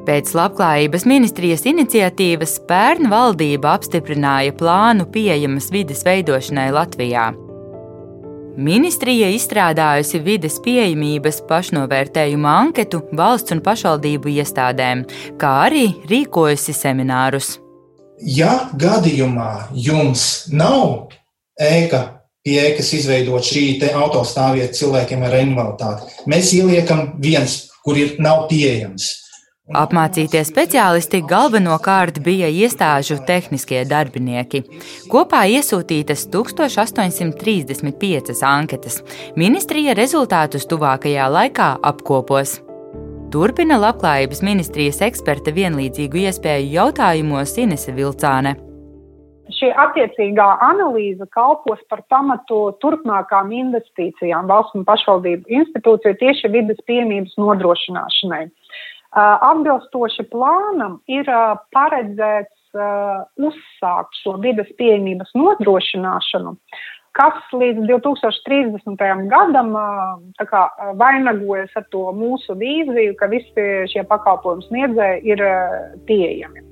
Pēc 0.05 0.35
Labklājības 0.37 1.07
ministrijas 1.09 1.63
iniciatīvas 1.71 2.59
pērn 2.69 3.09
valdība 3.09 3.73
apstiprināja 3.79 4.53
plānu 4.59 5.07
pieejamas 5.15 5.71
vides 5.73 6.05
veidošanai 6.05 6.69
Latvijā. 6.77 7.31
Ministrija 8.55 9.31
izstrādājusi 9.35 10.21
vides 10.23 10.61
pieejamības 10.63 11.41
pašnovērtējuma 11.49 12.53
anketu 12.61 13.01
valsts 13.17 13.57
un 13.57 13.65
pašvaldību 13.65 14.31
iestādēm, 14.37 15.03
kā 15.41 15.55
arī 15.65 15.89
rīkojusi 16.11 16.77
seminārus. 16.77 17.57
Ja 18.23 18.69
gadījumā 18.79 19.73
jums 19.75 20.47
nav 20.53 21.09
ēka, 21.61 22.01
pie 22.45 22.59
ēkas 22.61 22.93
izveidot 22.99 23.45
šī 23.47 23.67
autostāvvieta 23.93 24.75
cilvēkiem 24.77 25.27
ar 25.27 25.35
invaliditāti. 25.41 26.03
Mēs 26.31 26.53
ieliekam 26.57 27.15
viens, 27.23 27.53
kur 27.85 27.99
ir 27.99 28.17
nav 28.19 28.49
pieejams. 28.51 29.13
Apmācītie 29.73 30.43
speciālisti 30.45 31.23
galvenokārt 31.25 32.19
bija 32.21 32.51
iestāžu 32.53 33.17
tehniskie 33.25 33.81
darbinieki. 33.89 34.61
Kopā 35.09 35.49
iesūtītas 35.49 36.29
1835 36.35 38.45
anketas. 38.45 39.01
Ministrija 39.41 39.97
rezultātus 39.97 40.69
tuvākajā 40.69 41.25
laikā 41.33 41.81
apkopos. 41.81 42.61
Turpina 43.33 43.81
Labklājības 43.81 44.45
ministrijas 44.45 45.01
eksperte 45.03 45.51
vienlīdzīgu 45.57 46.29
iespēju 46.29 46.69
jautājumos 46.77 47.57
Inese 47.65 47.97
Vilcāne. 47.97 48.53
Šī 49.53 49.69
attiecīgā 49.77 50.47
analīze 50.65 51.27
kalpos 51.35 51.81
par 51.91 52.01
pamatu 52.09 52.73
turpmākām 52.81 53.53
investīcijām 53.53 54.49
valsts 54.49 54.79
un 54.79 54.87
pašvaldību 54.89 55.53
institūciju 55.59 56.17
tieši 56.23 56.49
vidas 56.55 56.81
piemības 56.89 57.37
nodrošināšanai. 57.37 58.47
Atbilstoši 59.15 60.27
plānam 60.33 60.99
ir 61.13 61.29
paredzēts 61.77 62.75
uzsākt 63.39 64.17
šo 64.25 64.39
vidas 64.43 64.73
pieejamības 64.81 65.37
nodrošināšanu, 65.39 66.57
kas 67.15 67.55
līdz 67.55 67.85
2030. 67.93 69.29
gadam 69.31 69.75
kā, 70.41 70.67
vainagojas 70.99 71.77
ar 71.79 71.87
to 71.93 72.09
mūsu 72.17 72.57
vīziju, 72.59 73.15
ka 73.21 73.29
visi 73.31 73.73
šie 73.93 74.09
pakalpojumu 74.09 74.67
sniedzēji 74.71 75.37
ir 75.37 75.45
pieejami. 76.09 76.65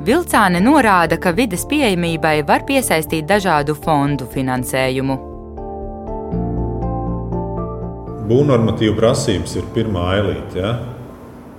Vilcāne 0.00 0.62
norāda, 0.64 1.18
ka 1.20 1.28
vides 1.36 1.66
pieejamībai 1.68 2.38
var 2.48 2.62
piesaistīt 2.64 3.26
dažādu 3.28 3.74
fondu 3.76 4.24
finansējumu. 4.32 5.16
Būvnormatīva 8.30 8.94
prasības 8.96 9.58
ir 9.60 9.66
pirmā 9.74 10.06
ailīte. 10.14 10.56
Ja? 10.62 10.72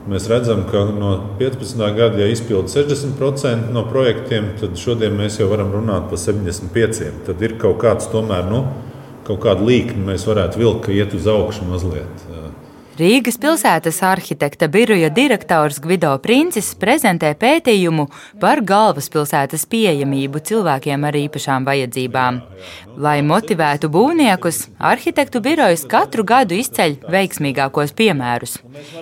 Mēs 0.09 0.25
redzam, 0.31 0.63
ka 0.71 0.87
no 0.89 1.11
15. 1.37 1.85
gada, 1.99 2.17
ja 2.17 2.31
izpilda 2.33 2.73
60% 2.73 3.69
no 3.75 3.85
projektiem, 3.91 4.55
tad 4.57 4.73
šodien 4.73 5.13
mēs 5.21 5.37
jau 5.37 5.51
varam 5.51 5.69
runāt 5.75 6.09
par 6.09 6.17
75%. 6.17 7.27
Tad 7.29 7.45
ir 7.45 7.59
kaut 7.61 7.77
kāds 7.85 8.09
tomēr, 8.09 8.49
nu, 8.49 8.63
kaut 9.27 9.45
kāda 9.45 9.61
līkne 9.69 10.01
mēs 10.09 10.25
varētu 10.25 10.63
vilkt, 10.63 10.87
ka 10.87 10.97
iet 10.97 11.13
uz 11.13 11.29
augšu 11.29 11.69
mazliet. 11.69 12.25
Rīgas 12.99 13.37
pilsētas 13.39 14.01
arhitekta 14.03 14.67
biroja 14.67 15.07
direktors 15.15 15.77
Gvido 15.79 16.09
Princis 16.19 16.73
prezentē 16.75 17.29
pētījumu 17.39 18.03
par 18.41 18.59
galvaspilsētas 18.67 19.63
pieejamību 19.71 20.41
cilvēkiem 20.49 21.05
ar 21.07 21.15
īpašām 21.15 21.63
vajadzībām. 21.69 22.41
Lai 22.99 23.15
motivētu 23.23 23.87
būvniekus, 23.93 24.59
arhitektu 24.91 25.39
birojas 25.45 25.85
katru 25.93 26.25
gadu 26.27 26.57
izceļ 26.59 26.97
veiksmīgākos 27.15 27.95
piemērus. 27.95 28.57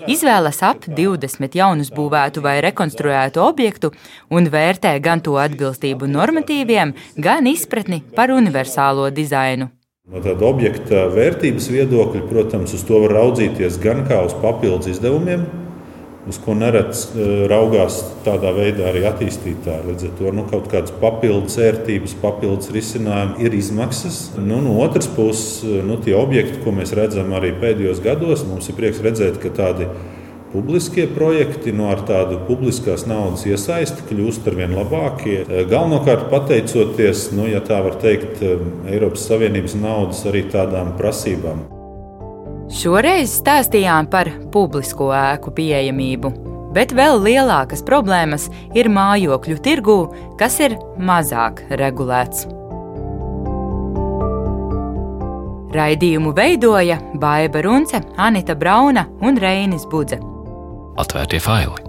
Izvēlas 0.05 0.61
ap 0.69 0.85
20 0.85 1.57
jaunus 1.57 1.89
būvētu 1.89 2.45
vai 2.45 2.59
rekonstruētu 2.67 3.41
objektu 3.41 3.89
un 4.29 4.51
vērtē 4.53 4.93
gan 5.01 5.25
to 5.25 5.33
atbilstību 5.41 6.13
normatīviem, 6.13 6.93
gan 7.17 7.49
izpratni 7.49 8.03
par 8.13 8.37
universālo 8.37 9.09
dizainu. 9.09 9.71
No 10.09 10.17
tāda 10.25 10.41
objekta 10.47 11.03
vērtības 11.13 11.67
viedokļa, 11.69 12.23
protams, 12.31 12.71
uz 12.73 12.81
to 12.81 12.97
var 13.03 13.11
raudzīties 13.13 13.75
gan 13.83 14.07
kā 14.09 14.23
uz 14.25 14.33
papildus 14.41 14.89
izdevumiem, 14.95 15.43
uz 16.25 16.39
ko 16.41 16.55
nereti 16.57 17.03
e, 17.13 17.27
raugās 17.51 17.99
tādā 18.25 18.49
veidā 18.55 18.87
arī 18.89 19.03
attīstītāji. 19.05 19.85
Līdz 19.85 20.07
ar 20.07 20.15
to 20.17 20.31
nu, 20.33 20.47
kaut 20.49 20.65
kādas 20.71 20.95
papildus 20.97 21.59
vērtības, 21.61 22.17
papildus 22.23 22.71
risinājumi 22.73 23.45
ir 23.45 23.57
izmaksas. 23.59 24.17
Nu, 24.41 24.57
no 24.65 24.79
otras 24.81 25.05
puses, 25.13 25.59
e, 25.61 25.83
nu, 25.85 25.99
tie 26.01 26.17
objekti, 26.17 26.57
ko 26.63 26.73
mēs 26.73 26.95
redzam 26.97 27.29
arī 27.37 27.53
pēdējos 27.61 28.01
gados, 28.01 28.47
mums 28.49 28.71
ir 28.71 28.81
prieks 28.81 29.05
redzēt, 29.05 29.37
ka 29.43 29.53
tādi 29.61 29.85
ir 29.85 30.18
Publiskie 30.49 31.03
projekti 31.05 31.69
no 31.69 31.91
ar 31.93 31.99
tādu 32.09 32.39
publiskās 32.47 33.03
naudas 33.05 33.43
iesaisti 33.45 34.01
kļūst 34.09 34.47
ar 34.49 34.55
vien 34.57 34.71
labākie. 34.73 35.43
Eh, 35.45 35.65
galvenokārt 35.69 36.25
pateicoties, 36.31 37.27
nu, 37.37 37.45
ja 37.45 37.61
tā 37.61 37.77
var 37.85 37.99
teikt, 38.01 38.41
eh, 38.41 38.57
Eiropas 38.89 39.27
Savienības 39.29 39.75
naudas 39.77 40.23
arī 40.25 40.41
tādām 40.49 40.95
prasībām. 40.97 41.67
Šoreiz 42.69 43.29
stāstījām 43.29 44.09
par 44.09 44.31
publisko 44.49 45.11
ēku 45.13 45.53
pieejamību, 45.53 46.33
bet 46.73 46.93
vēl 46.97 47.21
lielākas 47.21 47.85
problēmas 47.85 48.49
ir 48.73 48.89
mājokļu 48.89 49.59
tirgū, 49.61 49.99
kas 50.37 50.59
ir 50.59 50.79
mazāk 50.97 51.61
regulēts. 51.69 52.47
Raidījumu 55.69 56.33
veidoja 56.33 56.97
Baiva 57.13 57.61
Runce, 57.61 58.01
Anita 58.17 58.55
Brauna 58.55 59.05
un 59.21 59.37
Reinis 59.37 59.85
Budze. 59.85 60.38
Atvērtie 60.99 61.39
faili! 61.39 61.88